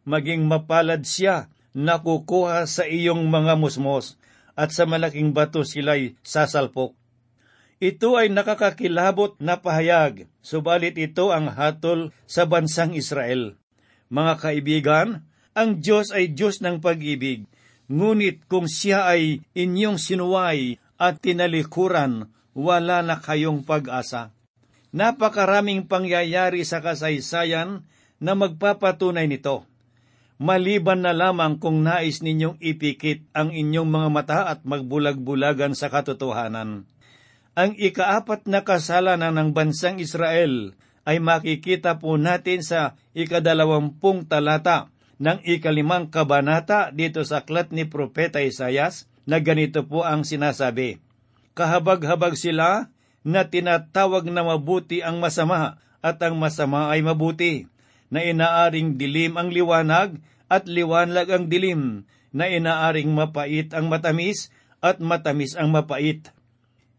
Maging 0.05 0.49
mapalad 0.49 1.05
siya 1.05 1.53
na 1.77 2.01
kukuha 2.01 2.65
sa 2.69 2.85
iyong 2.85 3.29
mga 3.29 3.57
musmos 3.57 4.21
at 4.53 4.73
sa 4.77 4.85
malaking 4.85 5.33
bato 5.33 5.65
sila'y 5.65 6.21
sasalpok. 6.21 7.00
Ito 7.81 8.21
ay 8.21 8.29
nakakakilabot 8.29 9.41
na 9.41 9.57
pahayag, 9.57 10.29
subalit 10.45 11.01
ito 11.01 11.33
ang 11.33 11.49
hatol 11.49 12.13
sa 12.29 12.45
bansang 12.45 12.93
Israel. 12.93 13.57
Mga 14.13 14.35
kaibigan, 14.37 15.09
ang 15.57 15.81
Diyos 15.81 16.13
ay 16.13 16.37
Diyos 16.37 16.61
ng 16.61 16.85
pag-ibig, 16.85 17.49
ngunit 17.89 18.45
kung 18.53 18.69
siya 18.69 19.09
ay 19.09 19.41
inyong 19.57 19.97
sinuway 19.97 20.77
at 21.01 21.25
tinalikuran, 21.25 22.29
wala 22.53 23.01
na 23.01 23.17
kayong 23.17 23.65
pag-asa. 23.65 24.29
Napakaraming 24.93 25.89
pangyayari 25.89 26.69
sa 26.69 26.85
kasaysayan 26.85 27.89
na 28.21 28.37
magpapatunay 28.37 29.25
nito. 29.25 29.65
maliban 30.37 31.01
na 31.01 31.17
lamang 31.17 31.57
kung 31.57 31.81
nais 31.81 32.21
ninyong 32.21 32.61
ipikit 32.61 33.25
ang 33.33 33.57
inyong 33.57 33.89
mga 33.89 34.09
mata 34.13 34.41
at 34.53 34.69
magbulag-bulagan 34.69 35.73
sa 35.73 35.89
katotohanan. 35.89 36.85
Ang 37.59 37.75
ikaapat 37.75 38.47
na 38.47 38.63
kasalanan 38.63 39.35
ng 39.35 39.51
bansang 39.51 39.99
Israel 39.99 40.79
ay 41.03 41.19
makikita 41.19 41.99
po 41.99 42.15
natin 42.15 42.63
sa 42.63 42.95
ikadalawampung 43.17 44.31
talata 44.31 44.93
ng 45.19 45.43
ikalimang 45.43 46.09
kabanata 46.09 46.95
dito 46.95 47.27
sa 47.27 47.43
aklat 47.43 47.75
ni 47.75 47.85
Propeta 47.85 48.39
Isayas 48.39 49.11
na 49.27 49.43
ganito 49.43 49.85
po 49.85 50.07
ang 50.07 50.23
sinasabi. 50.23 51.03
Kahabag-habag 51.59 52.39
sila 52.39 52.89
na 53.27 53.45
tinatawag 53.45 54.31
na 54.31 54.47
mabuti 54.47 55.05
ang 55.05 55.21
masama 55.21 55.83
at 56.01 56.17
ang 56.25 56.41
masama 56.41 56.89
ay 56.89 57.05
mabuti, 57.05 57.69
na 58.09 58.25
inaaring 58.25 58.97
dilim 58.97 59.37
ang 59.37 59.53
liwanag 59.53 60.19
at 60.49 60.65
liwanag 60.65 61.29
ang 61.29 61.45
dilim, 61.47 62.09
na 62.33 62.49
inaaring 62.49 63.13
mapait 63.13 63.69
ang 63.77 63.93
matamis 63.93 64.49
at 64.81 64.99
matamis 64.99 65.55
ang 65.55 65.69
mapait. 65.69 66.33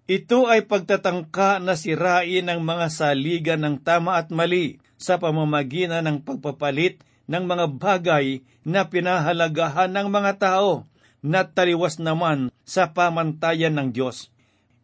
Ito 0.09 0.49
ay 0.49 0.65
pagtatangka 0.65 1.61
na 1.61 1.77
sirain 1.77 2.49
ang 2.49 2.65
mga 2.65 2.87
saligan 2.89 3.61
ng 3.61 3.75
tama 3.85 4.17
at 4.17 4.33
mali 4.33 4.81
sa 4.97 5.21
pamamagitan 5.21 6.05
ng 6.09 6.25
pagpapalit 6.25 7.05
ng 7.29 7.43
mga 7.45 7.65
bagay 7.77 8.41
na 8.65 8.89
pinahalagahan 8.89 9.93
ng 9.93 10.07
mga 10.09 10.31
tao 10.41 10.89
na 11.21 11.45
taliwas 11.45 12.01
naman 12.01 12.49
sa 12.65 12.91
pamantayan 12.91 13.77
ng 13.77 13.89
Diyos. 13.93 14.33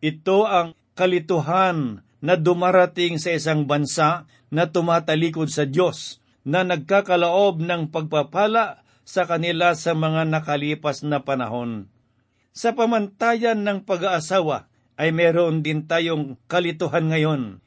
Ito 0.06 0.46
ang 0.46 0.78
kalituhan 0.94 2.06
na 2.22 2.34
dumarating 2.38 3.18
sa 3.18 3.34
isang 3.34 3.66
bansa 3.66 4.30
na 4.54 4.70
tumatalikod 4.70 5.50
sa 5.52 5.68
Diyos, 5.68 6.24
na 6.48 6.64
nagkakalaob 6.64 7.60
ng 7.60 7.92
pagpapala 7.92 8.86
sa 9.04 9.28
kanila 9.28 9.76
sa 9.76 9.92
mga 9.92 10.24
nakalipas 10.24 11.04
na 11.04 11.20
panahon. 11.20 11.92
Sa 12.56 12.72
pamantayan 12.74 13.62
ng 13.68 13.84
pag-aasawa 13.84 14.67
ay 14.98 15.14
meron 15.14 15.62
din 15.62 15.86
tayong 15.86 16.36
kalituhan 16.50 17.08
ngayon. 17.08 17.62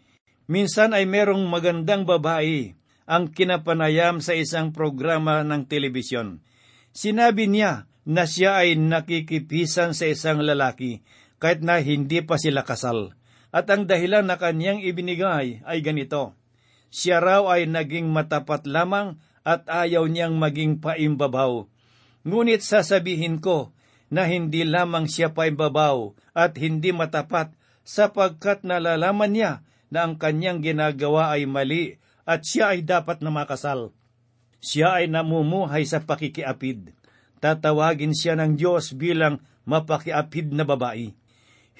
Minsan 0.51 0.93
ay 0.93 1.07
merong 1.07 1.47
magandang 1.47 2.03
babae 2.03 2.75
ang 3.07 3.31
kinapanayam 3.31 4.19
sa 4.19 4.35
isang 4.35 4.75
programa 4.75 5.47
ng 5.47 5.67
telebisyon. 5.71 6.43
Sinabi 6.91 7.47
niya 7.47 7.87
na 8.03 8.27
siya 8.27 8.67
ay 8.67 8.75
nakikipisan 8.75 9.95
sa 9.95 10.11
isang 10.11 10.43
lalaki 10.43 11.07
kahit 11.39 11.63
na 11.63 11.79
hindi 11.79 12.19
pa 12.21 12.35
sila 12.35 12.67
kasal. 12.67 13.15
At 13.51 13.67
ang 13.71 13.87
dahilan 13.87 14.27
na 14.27 14.39
kanyang 14.39 14.83
ibinigay 14.83 15.63
ay 15.63 15.79
ganito. 15.83 16.35
Siya 16.91 17.23
raw 17.23 17.47
ay 17.51 17.71
naging 17.71 18.11
matapat 18.11 18.67
lamang 18.67 19.23
at 19.47 19.67
ayaw 19.71 20.07
niyang 20.07 20.39
maging 20.39 20.83
paimbabaw. 20.83 21.67
Ngunit 22.27 22.63
sasabihin 22.63 23.39
ko 23.39 23.71
na 24.11 24.27
hindi 24.27 24.67
lamang 24.67 25.07
siya 25.07 25.31
paimbabaw 25.33 26.13
at 26.35 26.59
hindi 26.59 26.91
matapat 26.91 27.55
sapagkat 27.87 28.67
nalalaman 28.67 29.33
niya 29.33 29.53
na 29.89 30.07
ang 30.07 30.19
kanyang 30.19 30.61
ginagawa 30.61 31.35
ay 31.35 31.47
mali 31.47 31.97
at 32.27 32.43
siya 32.43 32.75
ay 32.77 32.83
dapat 32.87 33.23
na 33.23 33.31
makasal. 33.31 33.95
Siya 34.61 35.01
ay 35.01 35.09
namumuhay 35.09 35.89
sa 35.89 36.05
pakikiapid. 36.05 36.93
Tatawagin 37.41 38.13
siya 38.13 38.37
ng 38.37 38.61
Diyos 38.61 38.93
bilang 38.93 39.41
mapakiapid 39.65 40.53
na 40.53 40.69
babae. 40.69 41.17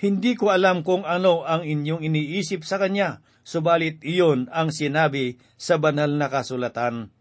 Hindi 0.01 0.33
ko 0.33 0.49
alam 0.49 0.81
kung 0.81 1.05
ano 1.05 1.45
ang 1.45 1.61
inyong 1.61 2.01
iniisip 2.01 2.65
sa 2.65 2.81
kanya, 2.81 3.21
subalit 3.45 4.01
iyon 4.01 4.49
ang 4.49 4.73
sinabi 4.73 5.37
sa 5.61 5.77
banal 5.77 6.17
na 6.17 6.33
kasulatan. 6.33 7.13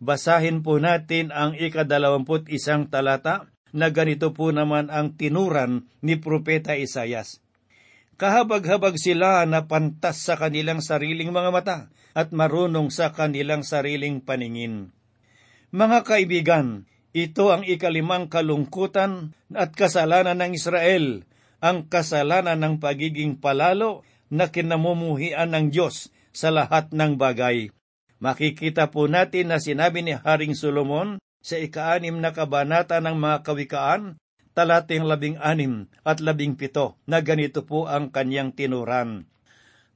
Basahin 0.00 0.64
po 0.64 0.80
natin 0.80 1.28
ang 1.28 1.52
ikadalawamput 1.52 2.48
isang 2.48 2.88
talata 2.88 3.51
na 3.72 3.88
ganito 3.88 4.36
po 4.36 4.52
naman 4.52 4.92
ang 4.92 5.16
tinuran 5.16 5.88
ni 6.04 6.20
Propeta 6.20 6.76
Isayas. 6.76 7.40
Kahabag-habag 8.20 9.00
sila 9.00 9.42
na 9.48 9.66
pantas 9.66 10.22
sa 10.22 10.38
kanilang 10.38 10.84
sariling 10.84 11.32
mga 11.32 11.50
mata 11.50 11.78
at 12.12 12.30
marunong 12.30 12.92
sa 12.92 13.10
kanilang 13.10 13.64
sariling 13.64 14.20
paningin. 14.22 14.92
Mga 15.72 15.98
kaibigan, 16.04 16.84
ito 17.16 17.48
ang 17.48 17.64
ikalimang 17.64 18.28
kalungkutan 18.28 19.32
at 19.56 19.72
kasalanan 19.72 20.38
ng 20.38 20.52
Israel 20.56 21.24
ang 21.62 21.88
kasalanan 21.88 22.60
ng 22.60 22.74
pagiging 22.82 23.40
palalo 23.40 24.04
na 24.28 24.48
kinamumuhian 24.48 25.52
ng 25.52 25.72
Diyos 25.72 26.12
sa 26.32 26.48
lahat 26.48 26.90
ng 26.90 27.20
bagay. 27.20 27.70
Makikita 28.18 28.88
po 28.90 29.06
natin 29.06 29.52
na 29.52 29.58
sinabi 29.60 30.00
ni 30.00 30.14
Haring 30.16 30.56
Solomon 30.56 31.22
sa 31.42 31.58
ikaanim 31.58 32.22
na 32.22 32.30
kabanata 32.30 33.02
ng 33.02 33.18
mga 33.18 33.38
kawikaan, 33.42 34.02
talating 34.54 35.02
labing 35.02 35.36
anim 35.42 35.90
at 36.06 36.22
labing 36.22 36.54
pito, 36.54 36.94
na 37.04 37.18
ganito 37.18 37.66
po 37.66 37.90
ang 37.90 38.14
kanyang 38.14 38.54
tinuran. 38.54 39.26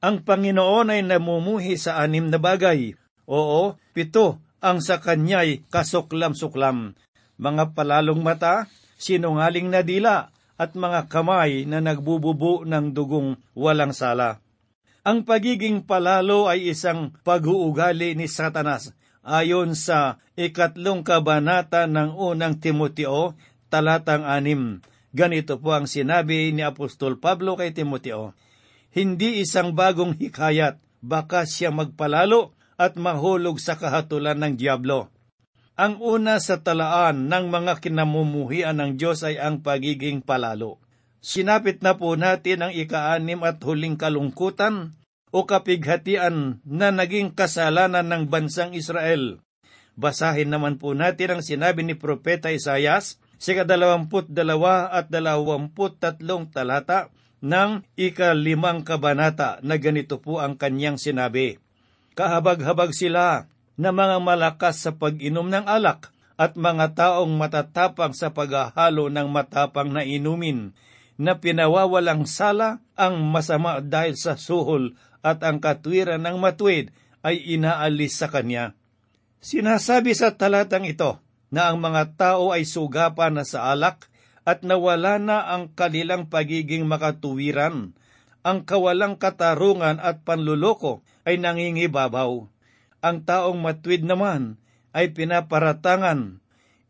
Ang 0.02 0.16
Panginoon 0.26 0.92
ay 0.92 1.06
namumuhi 1.06 1.78
sa 1.80 2.02
anim 2.02 2.28
na 2.28 2.37
bagay. 2.37 2.98
Oo, 3.30 3.78
pito 3.94 4.42
ang 4.61 4.82
sa 4.82 4.98
kanya'y 4.98 5.64
kasuklam-suklam. 5.70 6.98
Mga 7.38 7.72
palalong 7.72 8.20
mata, 8.20 8.66
sinungaling 8.98 9.70
na 9.70 9.80
dila, 9.87 10.35
at 10.56 10.72
mga 10.72 11.12
kamay 11.12 11.68
na 11.68 11.85
nagbububo 11.85 12.64
ng 12.64 12.96
dugong 12.96 13.37
walang 13.52 13.92
sala. 13.92 14.40
Ang 15.04 15.22
pagiging 15.22 15.85
palalo 15.85 16.48
ay 16.48 16.72
isang 16.72 17.12
pag-uugali 17.22 18.16
ni 18.16 18.26
Satanas 18.26 18.95
ayon 19.26 19.74
sa 19.74 20.22
ikatlong 20.38 21.02
kabanata 21.02 21.90
ng 21.90 22.14
unang 22.14 22.62
Timoteo, 22.62 23.34
talatang 23.66 24.22
anim. 24.22 24.78
Ganito 25.10 25.58
po 25.58 25.74
ang 25.74 25.90
sinabi 25.90 26.54
ni 26.54 26.62
Apostol 26.62 27.18
Pablo 27.18 27.58
kay 27.58 27.74
Timoteo, 27.74 28.38
Hindi 28.94 29.42
isang 29.42 29.74
bagong 29.74 30.14
hikayat, 30.14 30.78
baka 31.02 31.42
siya 31.42 31.74
magpalalo 31.74 32.54
at 32.78 32.94
mahulog 32.94 33.58
sa 33.58 33.74
kahatulan 33.74 34.38
ng 34.38 34.54
Diablo 34.54 35.10
ang 35.76 36.00
una 36.00 36.40
sa 36.40 36.64
talaan 36.64 37.28
ng 37.28 37.52
mga 37.52 37.84
kinamumuhian 37.84 38.80
ng 38.80 38.96
Diyos 38.96 39.20
ay 39.20 39.36
ang 39.36 39.60
pagiging 39.60 40.24
palalo. 40.24 40.80
Sinapit 41.20 41.84
na 41.84 42.00
po 42.00 42.16
natin 42.16 42.64
ang 42.64 42.72
ikaanim 42.72 43.44
at 43.44 43.60
huling 43.60 44.00
kalungkutan 44.00 44.96
o 45.34 45.46
kapighatian 45.46 46.62
na 46.62 46.94
naging 46.94 47.34
kasalanan 47.34 48.06
ng 48.06 48.30
bansang 48.30 48.74
Israel. 48.76 49.42
Basahin 49.96 50.52
naman 50.52 50.76
po 50.76 50.92
natin 50.92 51.38
ang 51.38 51.42
sinabi 51.42 51.80
ni 51.80 51.96
Propeta 51.96 52.52
Isayas 52.52 53.16
sa 53.40 53.52
kadalawamput 53.56 54.28
dalawa 54.28 54.92
at 54.92 55.08
dalawamput 55.08 55.98
tatlong 55.98 56.52
talata 56.52 57.08
ng 57.40 57.84
ikalimang 57.96 58.84
kabanata 58.84 59.60
na 59.64 59.76
ganito 59.80 60.20
po 60.20 60.40
ang 60.40 60.56
kanyang 60.56 61.00
sinabi. 61.00 61.60
Kahabag-habag 62.16 62.96
sila 62.96 63.48
na 63.76 63.92
mga 63.92 64.20
malakas 64.24 64.84
sa 64.84 64.96
pag-inom 64.96 65.48
ng 65.52 65.68
alak 65.68 66.12
at 66.36 66.56
mga 66.56 66.96
taong 66.96 67.32
matatapang 67.36 68.12
sa 68.12 68.32
paghahalo 68.32 69.08
ng 69.08 69.28
matapang 69.32 69.88
na 69.88 70.04
inumin, 70.04 70.76
na 71.16 71.40
pinawawalang 71.40 72.28
sala 72.28 72.84
ang 72.92 73.24
masama 73.24 73.80
dahil 73.80 74.20
sa 74.20 74.36
suhol 74.36 74.92
at 75.26 75.42
ang 75.42 75.58
katwiran 75.58 76.22
ng 76.22 76.38
matuwid 76.38 76.94
ay 77.26 77.42
inaalis 77.42 78.22
sa 78.22 78.30
kanya. 78.30 78.78
Sinasabi 79.42 80.14
sa 80.14 80.38
talatang 80.38 80.86
ito 80.86 81.18
na 81.50 81.66
ang 81.66 81.82
mga 81.82 82.14
tao 82.14 82.54
ay 82.54 82.62
sugapan 82.62 83.34
na 83.34 83.42
sa 83.42 83.74
alak 83.74 84.06
at 84.46 84.62
nawala 84.62 85.18
na 85.18 85.50
ang 85.50 85.74
kanilang 85.74 86.30
pagiging 86.30 86.86
makatuwiran. 86.86 87.98
Ang 88.46 88.58
kawalang 88.62 89.18
katarungan 89.18 89.98
at 89.98 90.22
panluloko 90.22 91.02
ay 91.26 91.42
nangingibabaw 91.42 92.46
ang 93.06 93.22
taong 93.22 93.62
matwid 93.62 94.02
naman 94.02 94.58
ay 94.90 95.14
pinaparatangan. 95.14 96.42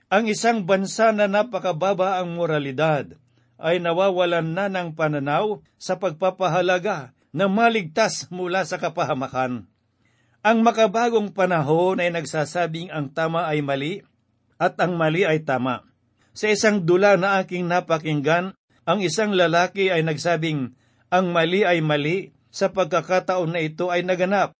Ang 0.08 0.24
isang 0.30 0.64
bansa 0.64 1.12
na 1.12 1.28
napakababa 1.28 2.22
ang 2.22 2.38
moralidad 2.38 3.18
ay 3.60 3.82
nawawalan 3.82 4.54
na 4.54 4.72
ng 4.72 4.96
pananaw 4.96 5.60
sa 5.76 6.00
pagpapahalaga 6.00 7.12
na 7.36 7.52
maligtas 7.52 8.32
mula 8.32 8.64
sa 8.64 8.80
kapahamakan. 8.80 9.68
Ang 10.40 10.58
makabagong 10.64 11.36
panahon 11.36 12.00
ay 12.00 12.08
nagsasabing 12.08 12.88
ang 12.88 13.12
tama 13.12 13.44
ay 13.44 13.60
mali 13.60 14.00
at 14.56 14.80
ang 14.80 14.96
mali 14.96 15.28
ay 15.28 15.44
tama. 15.44 15.84
Sa 16.32 16.48
isang 16.48 16.88
dula 16.88 17.20
na 17.20 17.44
aking 17.44 17.68
napakinggan, 17.68 18.56
ang 18.88 18.98
isang 19.04 19.36
lalaki 19.36 19.92
ay 19.92 20.00
nagsabing 20.00 20.72
ang 21.12 21.26
mali 21.28 21.68
ay 21.68 21.84
mali 21.84 22.32
sa 22.48 22.72
pagkakataon 22.72 23.52
na 23.52 23.60
ito 23.60 23.92
ay 23.92 24.00
naganap 24.00 24.56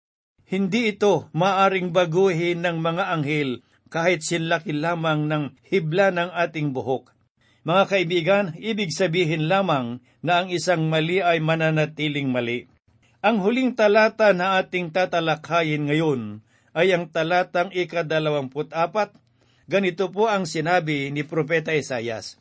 hindi 0.47 0.95
ito 0.95 1.27
maaring 1.35 1.91
baguhin 1.91 2.63
ng 2.63 2.79
mga 2.79 3.11
anghel 3.19 3.67
kahit 3.91 4.23
sinlaki 4.23 4.71
lamang 4.71 5.27
ng 5.27 5.59
hibla 5.67 6.15
ng 6.15 6.31
ating 6.31 6.71
buhok. 6.71 7.11
Mga 7.67 7.85
kaibigan, 7.91 8.47
ibig 8.63 8.95
sabihin 8.95 9.51
lamang 9.51 9.99
na 10.23 10.39
ang 10.39 10.55
isang 10.55 10.87
mali 10.87 11.19
ay 11.19 11.43
mananatiling 11.43 12.31
mali. 12.31 12.71
Ang 13.27 13.43
huling 13.43 13.75
talata 13.75 14.31
na 14.31 14.63
ating 14.63 14.95
tatalakayin 14.95 15.91
ngayon 15.91 16.47
ay 16.79 16.95
ang 16.95 17.11
talatang 17.11 17.75
ikadalawamput 17.75 18.71
apat 18.71 19.11
Ganito 19.67 20.15
po 20.15 20.31
ang 20.31 20.47
sinabi 20.47 21.11
ni 21.11 21.27
Propeta 21.27 21.75
Isayas. 21.75 22.39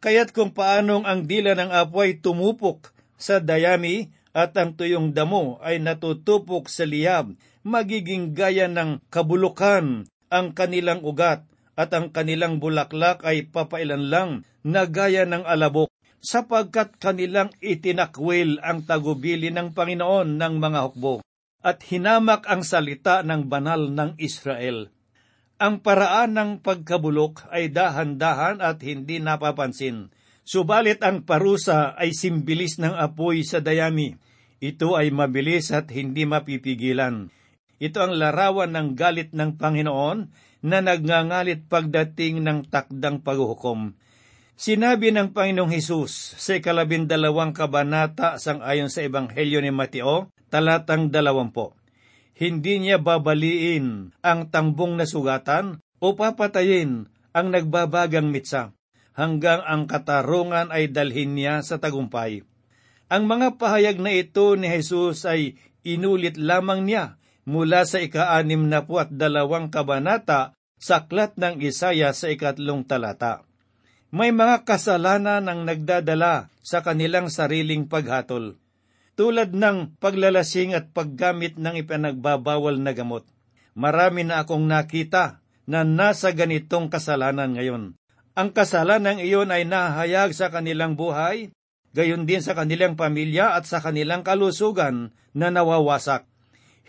Kaya't 0.00 0.32
kung 0.32 0.56
paanong 0.56 1.04
ang 1.04 1.28
dila 1.28 1.52
ng 1.52 1.68
apoy 1.68 2.16
tumupok 2.16 2.96
sa 3.20 3.44
dayami 3.44 4.08
at 4.32 4.56
ang 4.56 4.72
tuyong 4.72 5.12
damo 5.12 5.60
ay 5.60 5.84
natutupok 5.84 6.72
sa 6.72 6.88
liyab, 6.88 7.36
magiging 7.60 8.32
gaya 8.32 8.72
ng 8.72 9.04
kabulukan 9.12 10.08
ang 10.32 10.46
kanilang 10.56 11.04
ugat 11.04 11.44
at 11.78 11.90
ang 11.96 12.12
kanilang 12.12 12.60
bulaklak 12.60 13.24
ay 13.24 13.48
papailan 13.48 14.12
lang 14.12 14.30
na 14.62 14.84
gaya 14.84 15.24
ng 15.24 15.44
alabok 15.48 15.88
sapagkat 16.22 16.96
kanilang 17.02 17.50
itinakwil 17.58 18.62
ang 18.62 18.86
tagubili 18.86 19.50
ng 19.50 19.74
Panginoon 19.74 20.38
ng 20.38 20.54
mga 20.62 20.80
hukbo 20.86 21.24
at 21.62 21.82
hinamak 21.88 22.46
ang 22.46 22.62
salita 22.66 23.22
ng 23.22 23.50
banal 23.50 23.90
ng 23.90 24.18
Israel. 24.18 24.90
Ang 25.62 25.78
paraan 25.78 26.34
ng 26.34 26.50
pagkabulok 26.58 27.46
ay 27.54 27.70
dahan-dahan 27.70 28.58
at 28.58 28.82
hindi 28.82 29.22
napapansin. 29.22 30.10
Subalit 30.42 30.98
ang 31.06 31.22
parusa 31.22 31.94
ay 31.94 32.10
simbilis 32.18 32.82
ng 32.82 32.90
apoy 32.98 33.46
sa 33.46 33.62
dayami. 33.62 34.18
Ito 34.58 34.98
ay 34.98 35.14
mabilis 35.14 35.70
at 35.70 35.94
hindi 35.94 36.26
mapipigilan. 36.26 37.30
Ito 37.78 37.98
ang 37.98 38.14
larawan 38.18 38.74
ng 38.74 38.88
galit 38.98 39.30
ng 39.34 39.54
Panginoon 39.54 40.50
na 40.62 40.80
nagngangalit 40.80 41.66
pagdating 41.66 42.40
ng 42.46 42.70
takdang 42.70 43.20
paghuhukom. 43.20 43.98
Sinabi 44.54 45.10
ng 45.10 45.34
Panginoong 45.34 45.74
Hesus 45.74 46.38
sa 46.38 46.54
ikalabindalawang 46.56 47.50
kabanata 47.50 48.38
sang 48.38 48.62
ayon 48.62 48.88
sa 48.88 49.02
Ebanghelyo 49.02 49.58
ni 49.58 49.74
Mateo, 49.74 50.30
talatang 50.48 51.10
dalawampo 51.10 51.82
hindi 52.42 52.82
niya 52.82 52.98
babaliin 52.98 54.16
ang 54.18 54.50
tambong 54.50 54.98
na 54.98 55.06
sugatan 55.06 55.78
o 56.02 56.18
papatayin 56.18 57.06
ang 57.30 57.46
nagbabagang 57.54 58.34
mitsa 58.34 58.74
hanggang 59.14 59.62
ang 59.62 59.86
katarungan 59.86 60.74
ay 60.74 60.90
dalhin 60.90 61.38
niya 61.38 61.62
sa 61.62 61.78
tagumpay. 61.78 62.42
Ang 63.12 63.30
mga 63.30 63.62
pahayag 63.62 64.02
na 64.02 64.10
ito 64.10 64.58
ni 64.58 64.66
Jesus 64.66 65.22
ay 65.28 65.54
inulit 65.86 66.34
lamang 66.34 66.82
niya 66.82 67.20
mula 67.48 67.82
sa 67.88 67.98
ika-anim 67.98 68.70
na 68.70 68.86
po 68.86 69.02
at 69.02 69.10
dalawang 69.10 69.68
kabanata 69.68 70.54
sa 70.78 71.06
aklat 71.06 71.38
ng 71.38 71.62
Isaya 71.62 72.10
sa 72.14 72.30
ikatlong 72.30 72.82
talata. 72.86 73.46
May 74.12 74.34
mga 74.34 74.68
kasalanan 74.68 75.48
ang 75.48 75.64
nagdadala 75.64 76.52
sa 76.60 76.84
kanilang 76.84 77.32
sariling 77.32 77.88
paghatol 77.88 78.60
tulad 79.12 79.52
ng 79.52 80.00
paglalasing 80.00 80.72
at 80.72 80.90
paggamit 80.90 81.60
ng 81.60 81.84
ipinagbabawal 81.84 82.80
na 82.80 82.96
gamot. 82.96 83.28
Marami 83.76 84.24
na 84.24 84.44
akong 84.44 84.64
nakita 84.64 85.44
na 85.68 85.84
nasa 85.84 86.32
ganitong 86.32 86.88
kasalanan 86.92 87.56
ngayon. 87.56 87.84
Ang 88.32 88.48
kasalanan 88.56 89.20
iyon 89.20 89.52
ay 89.52 89.68
nahayag 89.68 90.32
sa 90.32 90.48
kanilang 90.48 90.96
buhay, 90.96 91.52
gayon 91.92 92.24
din 92.24 92.40
sa 92.40 92.56
kanilang 92.56 92.96
pamilya 92.96 93.52
at 93.52 93.68
sa 93.68 93.84
kanilang 93.84 94.24
kalusugan 94.24 95.12
na 95.36 95.52
nawawasak. 95.52 96.24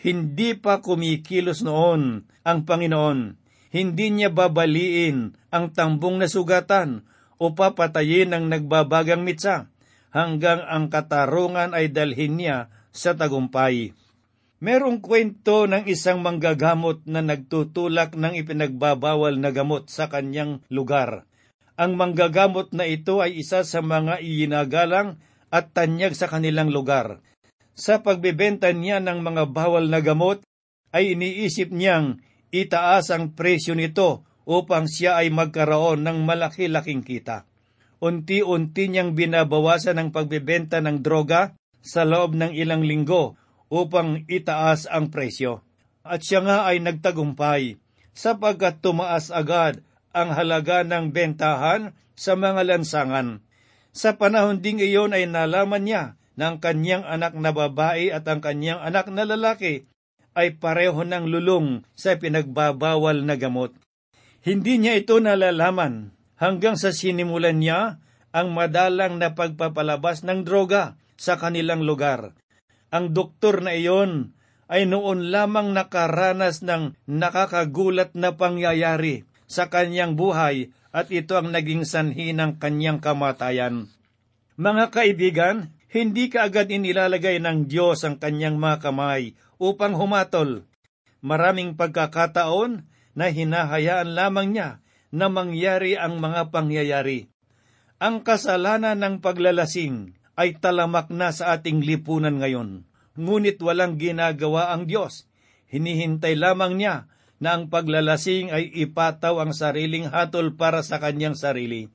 Hindi 0.04 0.52
pa 0.60 0.84
kumikilos 0.84 1.63
noon 1.63 2.28
ang 2.44 2.68
Panginoon. 2.68 3.39
Hindi 3.72 4.06
niya 4.12 4.30
babaliin 4.30 5.34
ang 5.48 5.72
tambong 5.72 6.20
na 6.20 6.28
sugatan 6.28 7.08
o 7.39 7.56
papatayin 7.56 8.36
ang 8.36 8.52
nagbabagang 8.52 9.24
mitsa 9.24 9.72
hanggang 10.12 10.62
ang 10.68 10.92
katarungan 10.92 11.72
ay 11.72 11.89
dalhin 11.89 12.36
niya 12.36 12.68
sa 12.92 13.16
tagumpay. 13.16 13.96
Merong 14.63 15.00
kwento 15.00 15.68
ng 15.72 15.88
isang 15.88 16.20
manggagamot 16.20 17.04
na 17.08 17.24
nagtutulak 17.24 18.16
ng 18.16 18.39
ipinagbabawal 18.44 19.39
na 19.39 19.56
gamot 19.56 19.88
sa 19.88 20.12
kanyang 20.12 20.63
lugar. 20.68 21.28
Ang 21.80 21.96
manggagamot 21.96 22.76
na 22.76 22.86
ito 22.88 23.24
ay 23.24 23.39
isa 23.39 23.63
sa 23.63 23.80
mga 23.80 24.20
iinagalang 24.20 25.20
at 25.48 25.74
tanyag 25.74 26.13
sa 26.13 26.30
kanilang 26.30 26.72
lugar. 26.72 27.20
Sa 27.73 28.01
pagbebenta 28.01 28.69
niya 28.69 29.01
ng 29.01 29.19
mga 29.21 29.49
bawal 29.49 29.89
na 29.89 29.99
gamot, 30.01 30.45
ay 30.93 31.17
iniisip 31.17 31.73
niyang 31.73 32.21
itaas 32.53 33.09
ang 33.09 33.33
presyo 33.33 33.73
nito 33.73 34.25
upang 34.45 34.86
siya 34.86 35.17
ay 35.21 35.33
magkaroon 35.33 36.05
ng 36.05 36.21
malaki-laking 36.21 37.01
kita 37.01 37.49
unti-unti 38.03 38.91
niyang 38.91 39.15
binabawasan 39.15 39.95
ang 39.95 40.09
pagbebenta 40.12 40.83
ng 40.83 40.99
droga 40.99 41.55
sa 41.79 42.03
loob 42.03 42.36
ng 42.36 42.51
ilang 42.51 42.83
linggo 42.83 43.39
upang 43.71 44.27
itaas 44.27 44.91
ang 44.91 45.07
presyo. 45.07 45.63
At 46.03 46.27
siya 46.27 46.43
nga 46.43 46.67
ay 46.67 46.83
nagtagumpay 46.83 47.79
sapagkat 48.12 48.83
tumaas 48.83 49.31
agad 49.31 49.79
ang 50.12 50.36
halaga 50.36 50.83
ng 50.83 51.15
bentahan 51.15 51.95
sa 52.13 52.36
mga 52.36 52.67
lansangan. 52.67 53.39
Sa 53.95 54.19
panahon 54.19 54.59
ding 54.59 54.83
iyon 54.83 55.15
ay 55.15 55.23
nalaman 55.23 55.88
niya 55.88 56.03
ang 56.39 56.58
kanyang 56.58 57.06
anak 57.06 57.38
na 57.38 57.54
babae 57.54 58.10
at 58.10 58.26
ang 58.26 58.41
kanyang 58.41 58.82
anak 58.82 59.10
na 59.13 59.26
lalaki 59.26 59.86
ay 60.34 60.58
pareho 60.58 61.06
ng 61.06 61.30
lulong 61.30 61.86
sa 61.93 62.17
pinagbabawal 62.17 63.22
na 63.22 63.38
gamot. 63.38 63.74
Hindi 64.41 64.82
niya 64.82 64.98
ito 64.98 65.22
nalalaman 65.22 66.12
hanggang 66.41 66.76
sa 66.76 66.89
sinimulan 66.89 67.62
niya 67.62 68.02
ang 68.34 68.52
madalang 68.52 69.22
na 69.22 69.38
pagpapalabas 69.38 70.26
ng 70.26 70.41
droga 70.41 70.98
sa 71.15 71.38
kanilang 71.38 71.86
lugar. 71.86 72.34
Ang 72.89 73.13
doktor 73.13 73.62
na 73.62 73.78
iyon 73.78 74.34
ay 74.67 74.89
noon 74.89 75.30
lamang 75.30 75.69
nakaranas 75.69 76.65
ng 76.65 76.98
nakakagulat 77.06 78.17
na 78.17 78.34
pangyayari 78.34 79.30
sa 79.46 79.69
kanyang 79.69 80.17
buhay 80.17 80.74
at 80.89 81.13
ito 81.13 81.38
ang 81.38 81.54
naging 81.54 81.86
sanhi 81.86 82.34
ng 82.34 82.58
kanyang 82.58 82.98
kamatayan. 82.98 83.89
Mga 84.58 84.93
kaibigan, 84.93 85.74
hindi 85.93 86.25
kaagad 86.34 86.73
inilalagay 86.73 87.38
ng 87.38 87.69
Diyos 87.69 88.01
ang 88.01 88.17
kanyang 88.17 88.58
mga 88.58 88.89
kamay 88.89 89.38
upang 89.62 89.93
humatol. 89.93 90.65
Maraming 91.21 91.77
pagkakataon 91.77 92.89
na 93.13 93.29
hinahayaan 93.29 94.17
lamang 94.17 94.58
niya 94.58 94.69
na 95.13 95.29
mangyari 95.29 95.93
ang 95.93 96.17
mga 96.17 96.49
pangyayari. 96.49 97.29
Ang 98.01 98.25
kasalanan 98.25 98.97
ng 98.97 99.21
paglalasing 99.21 100.17
ay 100.34 100.58
talamak 100.58 101.13
na 101.13 101.29
sa 101.29 101.53
ating 101.53 101.86
lipunan 101.86 102.41
ngayon. 102.41 102.89
Ngunit 103.13 103.62
walang 103.62 104.01
ginagawa 104.01 104.73
ang 104.73 104.89
Diyos. 104.89 105.29
Hinihintay 105.69 106.34
lamang 106.34 106.82
niya 106.82 107.06
na 107.38 107.53
ang 107.53 107.69
paglalasing 107.69 108.49
ay 108.49 108.73
ipataw 108.73 109.45
ang 109.45 109.53
sariling 109.53 110.10
hatol 110.10 110.58
para 110.58 110.82
sa 110.82 110.97
kanyang 110.97 111.38
sarili. 111.38 111.93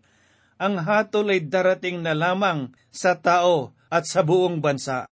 Ang 0.63 0.79
hatol 0.87 1.35
ay 1.35 1.51
darating 1.51 1.99
na 2.07 2.15
lamang 2.15 2.71
sa 2.95 3.19
tao 3.19 3.75
at 3.89 4.09
sa 4.09 4.25
buong 4.25 4.61
bansa. 4.65 5.09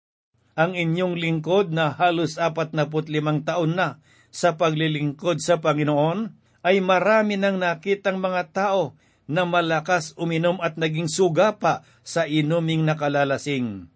Ang 0.55 0.79
inyong 0.79 1.19
lingkod 1.19 1.75
na 1.75 1.91
halos 1.99 2.39
apat 2.39 2.75
na 2.75 2.87
limang 2.87 3.43
taon 3.43 3.75
na 3.75 3.99
sa 4.31 4.55
paglilingkod 4.55 5.43
sa 5.43 5.59
Panginoon 5.59 6.31
ay 6.63 6.79
marami 6.79 7.35
nang 7.35 7.59
nakitang 7.59 8.23
mga 8.23 8.55
tao 8.55 8.95
na 9.27 9.43
malakas 9.49 10.13
uminom 10.21 10.61
at 10.61 10.77
naging 10.77 11.09
suga 11.09 11.57
pa 11.57 11.83
sa 12.05 12.29
inuming 12.29 12.85
nakalalasing. 12.85 13.89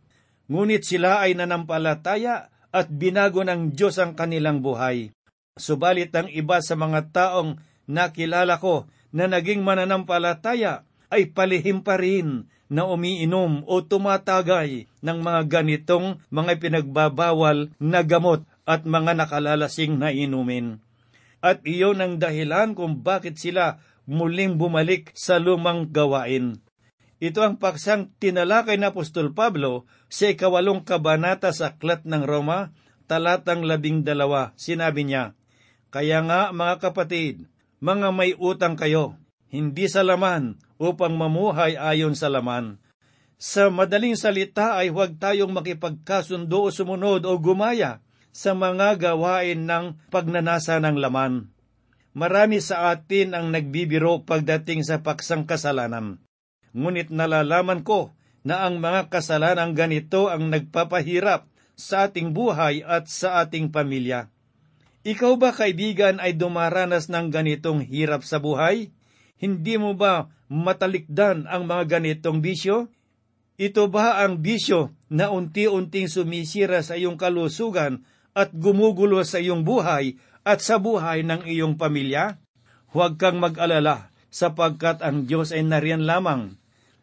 Ngunit 0.49 0.83
sila 0.83 1.21
ay 1.23 1.37
nanampalataya 1.37 2.49
at 2.73 2.89
binago 2.89 3.45
ng 3.45 3.77
Diyos 3.77 4.01
ang 4.01 4.17
kanilang 4.17 4.65
buhay. 4.65 5.13
Subalit 5.61 6.15
ang 6.17 6.31
iba 6.33 6.63
sa 6.65 6.79
mga 6.79 7.13
taong 7.13 7.61
nakilala 7.89 8.57
ko 8.61 8.89
na 9.13 9.29
naging 9.29 9.61
mananampalataya 9.61 10.88
ay 11.09 11.33
palihim 11.33 11.81
pa 11.85 11.97
rin 11.97 12.49
na 12.69 12.85
umiinom 12.85 13.65
o 13.65 13.81
tumatagay 13.81 14.87
ng 15.01 15.19
mga 15.25 15.43
ganitong 15.49 16.21
mga 16.29 16.61
pinagbabawal 16.61 17.73
na 17.81 18.01
gamot 18.05 18.45
at 18.69 18.85
mga 18.85 19.17
nakalalasing 19.17 19.97
na 19.97 20.13
inumin 20.13 20.77
at 21.39 21.63
iyon 21.63 22.03
ang 22.03 22.15
dahilan 22.19 22.75
kung 22.75 23.01
bakit 23.03 23.39
sila 23.39 23.79
muling 24.09 24.59
bumalik 24.59 25.15
sa 25.15 25.39
lumang 25.39 25.91
gawain. 25.91 26.59
Ito 27.19 27.43
ang 27.43 27.59
paksang 27.59 28.15
tinalakay 28.23 28.79
na 28.79 28.95
Apostol 28.95 29.35
Pablo 29.35 29.91
sa 30.07 30.31
ikawalong 30.31 30.87
kabanata 30.87 31.51
sa 31.51 31.75
Aklat 31.75 32.07
ng 32.07 32.23
Roma, 32.23 32.71
talatang 33.11 33.67
labing 33.67 34.07
dalawa. 34.07 34.55
Sinabi 34.55 35.03
niya, 35.03 35.35
Kaya 35.91 36.23
nga 36.23 36.55
mga 36.55 36.79
kapatid, 36.79 37.51
mga 37.83 38.15
may 38.15 38.39
utang 38.39 38.79
kayo, 38.79 39.19
hindi 39.49 39.89
sa 39.89 40.05
laman, 40.05 40.61
upang 40.77 41.17
mamuhay 41.17 41.75
ayon 41.75 42.15
sa 42.15 42.29
laman. 42.29 42.79
Sa 43.39 43.71
madaling 43.71 44.19
salita 44.19 44.75
ay 44.77 44.91
huwag 44.91 45.17
tayong 45.17 45.55
makipagkasundo 45.55 46.69
o 46.69 46.75
sumunod 46.75 47.23
o 47.23 47.39
gumaya 47.39 48.03
sa 48.35 48.55
mga 48.55 48.99
gawain 48.99 49.67
ng 49.67 49.99
pagnanasa 50.11 50.83
ng 50.83 50.99
laman. 50.99 51.51
Marami 52.19 52.59
sa 52.59 52.91
atin 52.91 53.39
ang 53.39 53.55
nagbibiro 53.55 54.27
pagdating 54.27 54.83
sa 54.83 55.07
paksang 55.07 55.47
kasalanan. 55.47 56.19
Ngunit 56.75 57.15
nalalaman 57.15 57.87
ko 57.87 58.11
na 58.43 58.67
ang 58.67 58.83
mga 58.83 59.07
kasalanan 59.07 59.71
ganito 59.75 60.27
ang 60.27 60.51
nagpapahirap 60.51 61.47
sa 61.79 62.11
ating 62.11 62.35
buhay 62.35 62.83
at 62.83 63.07
sa 63.07 63.39
ating 63.47 63.71
pamilya. 63.71 64.35
Ikaw 65.07 65.39
ba 65.39 65.55
kaibigan 65.55 66.19
ay 66.19 66.35
dumaranas 66.35 67.07
ng 67.07 67.31
ganitong 67.31 67.87
hirap 67.87 68.27
sa 68.27 68.43
buhay? 68.43 68.91
Hindi 69.39 69.79
mo 69.79 69.95
ba 69.95 70.27
matalikdan 70.51 71.47
ang 71.47 71.71
mga 71.71 71.99
ganitong 71.99 72.43
bisyo? 72.43 72.91
Ito 73.59 73.91
ba 73.91 74.23
ang 74.23 74.39
bisyo 74.39 74.95
na 75.11 75.31
unti-unting 75.31 76.07
sumisira 76.07 76.83
sa 76.83 76.95
iyong 76.95 77.19
kalusugan 77.19 78.07
at 78.35 78.55
gumugulo 78.55 79.23
sa 79.27 79.43
iyong 79.43 79.67
buhay 79.67 80.19
at 80.47 80.63
sa 80.63 80.79
buhay 80.79 81.27
ng 81.27 81.47
iyong 81.47 81.75
pamilya? 81.75 82.39
Huwag 82.95 83.19
kang 83.19 83.43
mag-alala 83.43 84.11
sapagkat 84.31 85.03
ang 85.03 85.27
Diyos 85.27 85.51
ay 85.51 85.67
nariyan 85.67 86.07
lamang. 86.07 86.55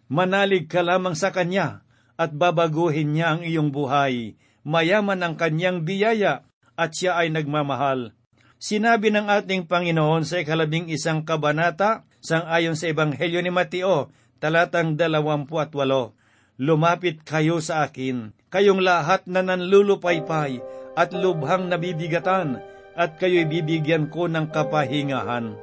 Manalig 0.08 0.70
ka 0.70 0.86
lamang 0.86 1.18
sa 1.18 1.34
Kanya 1.36 1.84
at 2.16 2.32
babaguhin 2.32 3.16
niya 3.16 3.36
ang 3.36 3.42
iyong 3.44 3.72
buhay. 3.74 4.40
Mayaman 4.64 5.24
ang 5.24 5.36
Kanyang 5.36 5.84
biyaya 5.84 6.48
at 6.76 6.96
siya 6.96 7.20
ay 7.20 7.32
nagmamahal. 7.32 8.16
Sinabi 8.56 9.12
ng 9.12 9.28
ating 9.28 9.68
Panginoon 9.68 10.24
sa 10.24 10.42
ikalabing 10.42 10.88
isang 10.88 11.28
kabanata, 11.28 12.08
sang 12.26 12.50
ayon 12.50 12.74
sa 12.74 12.90
Ebanghelyo 12.90 13.38
ni 13.46 13.54
Mateo, 13.54 14.10
talatang 14.42 14.98
dalawampu 14.98 15.62
at 15.62 15.70
walo, 15.78 16.18
Lumapit 16.56 17.28
kayo 17.28 17.60
sa 17.60 17.84
akin, 17.84 18.32
kayong 18.48 18.80
lahat 18.80 19.28
na 19.28 19.44
nanlulupaypay 19.44 20.64
at 20.96 21.12
lubhang 21.12 21.68
nabibigatan, 21.68 22.64
at 22.96 23.20
kayo'y 23.20 23.44
bibigyan 23.44 24.08
ko 24.08 24.32
ng 24.32 24.56
kapahingahan. 24.56 25.60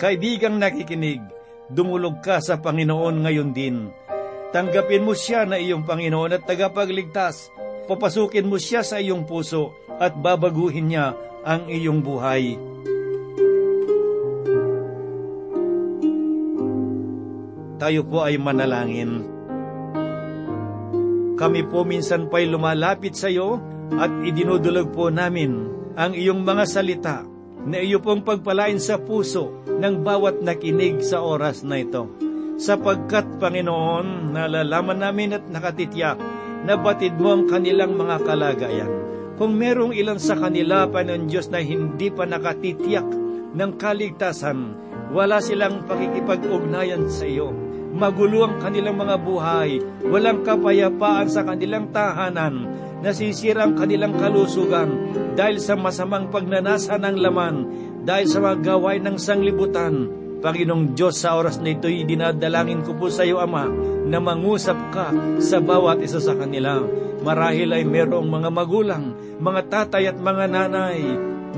Kaibigang 0.00 0.56
nakikinig, 0.56 1.20
dumulog 1.68 2.24
ka 2.24 2.40
sa 2.40 2.56
Panginoon 2.56 3.20
ngayon 3.20 3.52
din. 3.52 3.92
Tanggapin 4.48 5.04
mo 5.04 5.12
siya 5.12 5.44
na 5.44 5.60
iyong 5.60 5.84
Panginoon 5.84 6.40
at 6.40 6.48
tagapagligtas. 6.48 7.52
Papasukin 7.84 8.48
mo 8.48 8.56
siya 8.56 8.80
sa 8.80 8.96
iyong 8.96 9.28
puso 9.28 9.76
at 10.00 10.16
babaguhin 10.16 10.88
niya 10.88 11.12
ang 11.44 11.68
iyong 11.68 12.00
buhay. 12.00 12.56
Tayo 17.80 18.04
po 18.04 18.20
ay 18.20 18.36
manalangin. 18.36 19.24
Kami 21.40 21.64
po 21.64 21.88
minsan 21.88 22.28
pa'y 22.28 22.44
lumalapit 22.44 23.16
sa 23.16 23.32
iyo 23.32 23.56
at 23.96 24.12
idinudulog 24.20 24.92
po 24.92 25.08
namin 25.08 25.72
ang 25.96 26.12
iyong 26.12 26.44
mga 26.44 26.64
salita 26.68 27.24
na 27.64 27.80
iyo 27.80 28.04
pong 28.04 28.20
pagpalain 28.20 28.76
sa 28.76 29.00
puso 29.00 29.64
ng 29.64 30.04
bawat 30.04 30.44
nakinig 30.44 31.00
sa 31.00 31.24
oras 31.24 31.64
na 31.64 31.80
ito. 31.80 32.12
Sapagkat, 32.60 33.40
Panginoon, 33.40 34.36
nalalaman 34.36 35.00
namin 35.00 35.40
at 35.40 35.48
nakatityak 35.48 36.20
na 36.68 36.76
batid 36.76 37.16
mo 37.16 37.32
ang 37.32 37.48
kanilang 37.48 37.96
mga 37.96 38.20
kalagayan. 38.28 38.92
Kung 39.40 39.56
merong 39.56 39.96
ilan 39.96 40.20
sa 40.20 40.36
kanila, 40.36 40.84
Panginoon 40.84 41.24
Diyos, 41.24 41.48
na 41.48 41.64
hindi 41.64 42.12
pa 42.12 42.28
nakatitiyak 42.28 43.08
ng 43.56 43.72
kaligtasan, 43.80 44.76
wala 45.16 45.40
silang 45.40 45.88
pakikipag-ugnayan 45.88 47.08
sa 47.08 47.24
iyo 47.24 47.69
magulo 47.90 48.46
ang 48.46 48.62
kanilang 48.62 48.96
mga 48.98 49.16
buhay, 49.20 49.82
walang 50.06 50.46
kapayapaan 50.46 51.26
sa 51.26 51.42
kanilang 51.42 51.90
tahanan, 51.90 52.70
nasisira 53.02 53.66
ang 53.66 53.74
kanilang 53.74 54.14
kalusugan 54.14 55.10
dahil 55.34 55.58
sa 55.58 55.74
masamang 55.74 56.30
pagnanasa 56.30 56.96
ng 56.96 57.16
laman, 57.18 57.56
dahil 58.06 58.26
sa 58.30 58.38
mga 58.38 59.02
ng 59.02 59.16
sanglibutan. 59.18 59.94
Panginoong 60.40 60.96
Diyos, 60.96 61.20
sa 61.20 61.36
oras 61.36 61.60
na 61.60 61.76
ito'y 61.76 62.08
dinadalangin 62.08 62.80
ko 62.80 62.96
po 62.96 63.12
sa 63.12 63.28
iyo, 63.28 63.44
Ama, 63.44 63.68
na 64.08 64.18
mangusap 64.24 64.78
ka 64.88 65.12
sa 65.36 65.60
bawat 65.60 66.00
isa 66.00 66.16
sa 66.16 66.32
kanila. 66.32 66.80
Marahil 67.20 67.68
ay 67.76 67.84
merong 67.84 68.24
mga 68.24 68.48
magulang, 68.48 69.12
mga 69.36 69.60
tatay 69.68 70.08
at 70.08 70.16
mga 70.16 70.48
nanay 70.48 71.04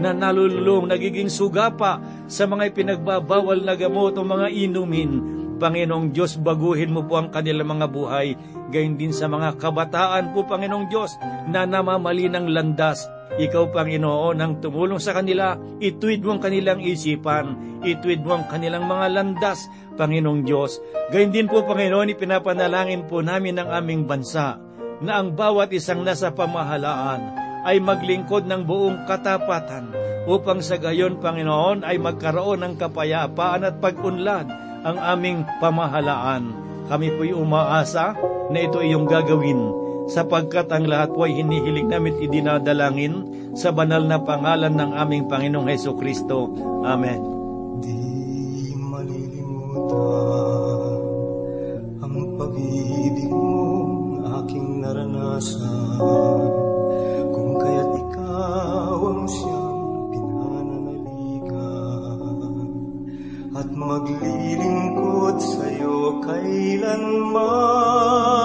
na 0.02 0.10
nalululong, 0.10 0.90
nagiging 0.90 1.30
sugapa 1.30 2.02
sa 2.26 2.50
mga 2.50 2.74
ipinagbabawal 2.74 3.62
na 3.62 3.78
gamot 3.78 4.18
o 4.18 4.26
mga 4.26 4.50
inumin 4.50 5.41
Panginoong 5.62 6.10
Diyos, 6.10 6.42
baguhin 6.42 6.90
mo 6.90 7.06
po 7.06 7.22
ang 7.22 7.30
kanilang 7.30 7.78
mga 7.78 7.86
buhay, 7.86 8.34
gayon 8.74 8.98
din 8.98 9.14
sa 9.14 9.30
mga 9.30 9.62
kabataan 9.62 10.34
po, 10.34 10.42
Panginoong 10.42 10.90
Diyos, 10.90 11.14
na 11.46 11.62
namamali 11.62 12.26
ng 12.26 12.50
landas. 12.50 13.06
Ikaw, 13.38 13.70
Panginoon, 13.70 14.42
ang 14.42 14.58
tumulong 14.58 14.98
sa 14.98 15.14
kanila, 15.14 15.54
ituwid 15.78 16.26
mo 16.26 16.34
ang 16.34 16.42
kanilang 16.42 16.82
isipan, 16.82 17.78
ituwid 17.86 18.26
mo 18.26 18.42
ang 18.42 18.50
kanilang 18.50 18.90
mga 18.90 19.06
landas, 19.14 19.70
Panginoong 19.94 20.42
Diyos. 20.42 20.82
Gayon 21.14 21.30
din 21.30 21.46
po, 21.46 21.62
Panginoon, 21.62 22.10
ipinapanalangin 22.10 23.06
po 23.06 23.22
namin 23.22 23.62
ang 23.62 23.70
aming 23.70 24.02
bansa, 24.02 24.58
na 24.98 25.22
ang 25.22 25.30
bawat 25.38 25.70
isang 25.70 26.02
nasa 26.02 26.34
pamahalaan 26.34 27.38
ay 27.62 27.78
maglingkod 27.78 28.50
ng 28.50 28.66
buong 28.66 29.06
katapatan, 29.06 29.94
upang 30.26 30.58
sa 30.58 30.74
gayon, 30.74 31.22
Panginoon, 31.22 31.86
ay 31.86 32.02
magkaroon 32.02 32.66
ng 32.66 32.74
kapayapaan 32.82 33.62
at 33.62 33.78
pag-unlad 33.78 34.71
ang 34.82 34.98
aming 34.98 35.46
pamahalaan. 35.62 36.54
Kami 36.90 37.14
po'y 37.14 37.32
umaasa 37.32 38.14
na 38.50 38.58
ito 38.58 38.82
iyong 38.82 39.06
gagawin 39.06 39.70
sapagkat 40.10 40.66
ang 40.74 40.90
lahat 40.90 41.14
po 41.14 41.24
ay 41.24 41.38
hinihiling 41.38 41.88
namin 41.88 42.18
idinadalangin 42.18 43.22
sa 43.54 43.70
banal 43.70 44.02
na 44.02 44.18
pangalan 44.18 44.74
ng 44.74 44.90
aming 44.98 45.30
Panginoong 45.30 45.70
Heso 45.70 45.94
Kristo. 45.94 46.50
Amen. 46.82 47.22
Di 47.80 48.74
malilimutan 48.76 50.02
ang 52.02 52.14
pag-ibig 52.36 53.30
mong 53.30 54.26
aking 54.42 54.82
naranasan 54.82 56.51
at 63.94 64.08
maglilig 64.08 64.96
kailanman, 66.24 68.41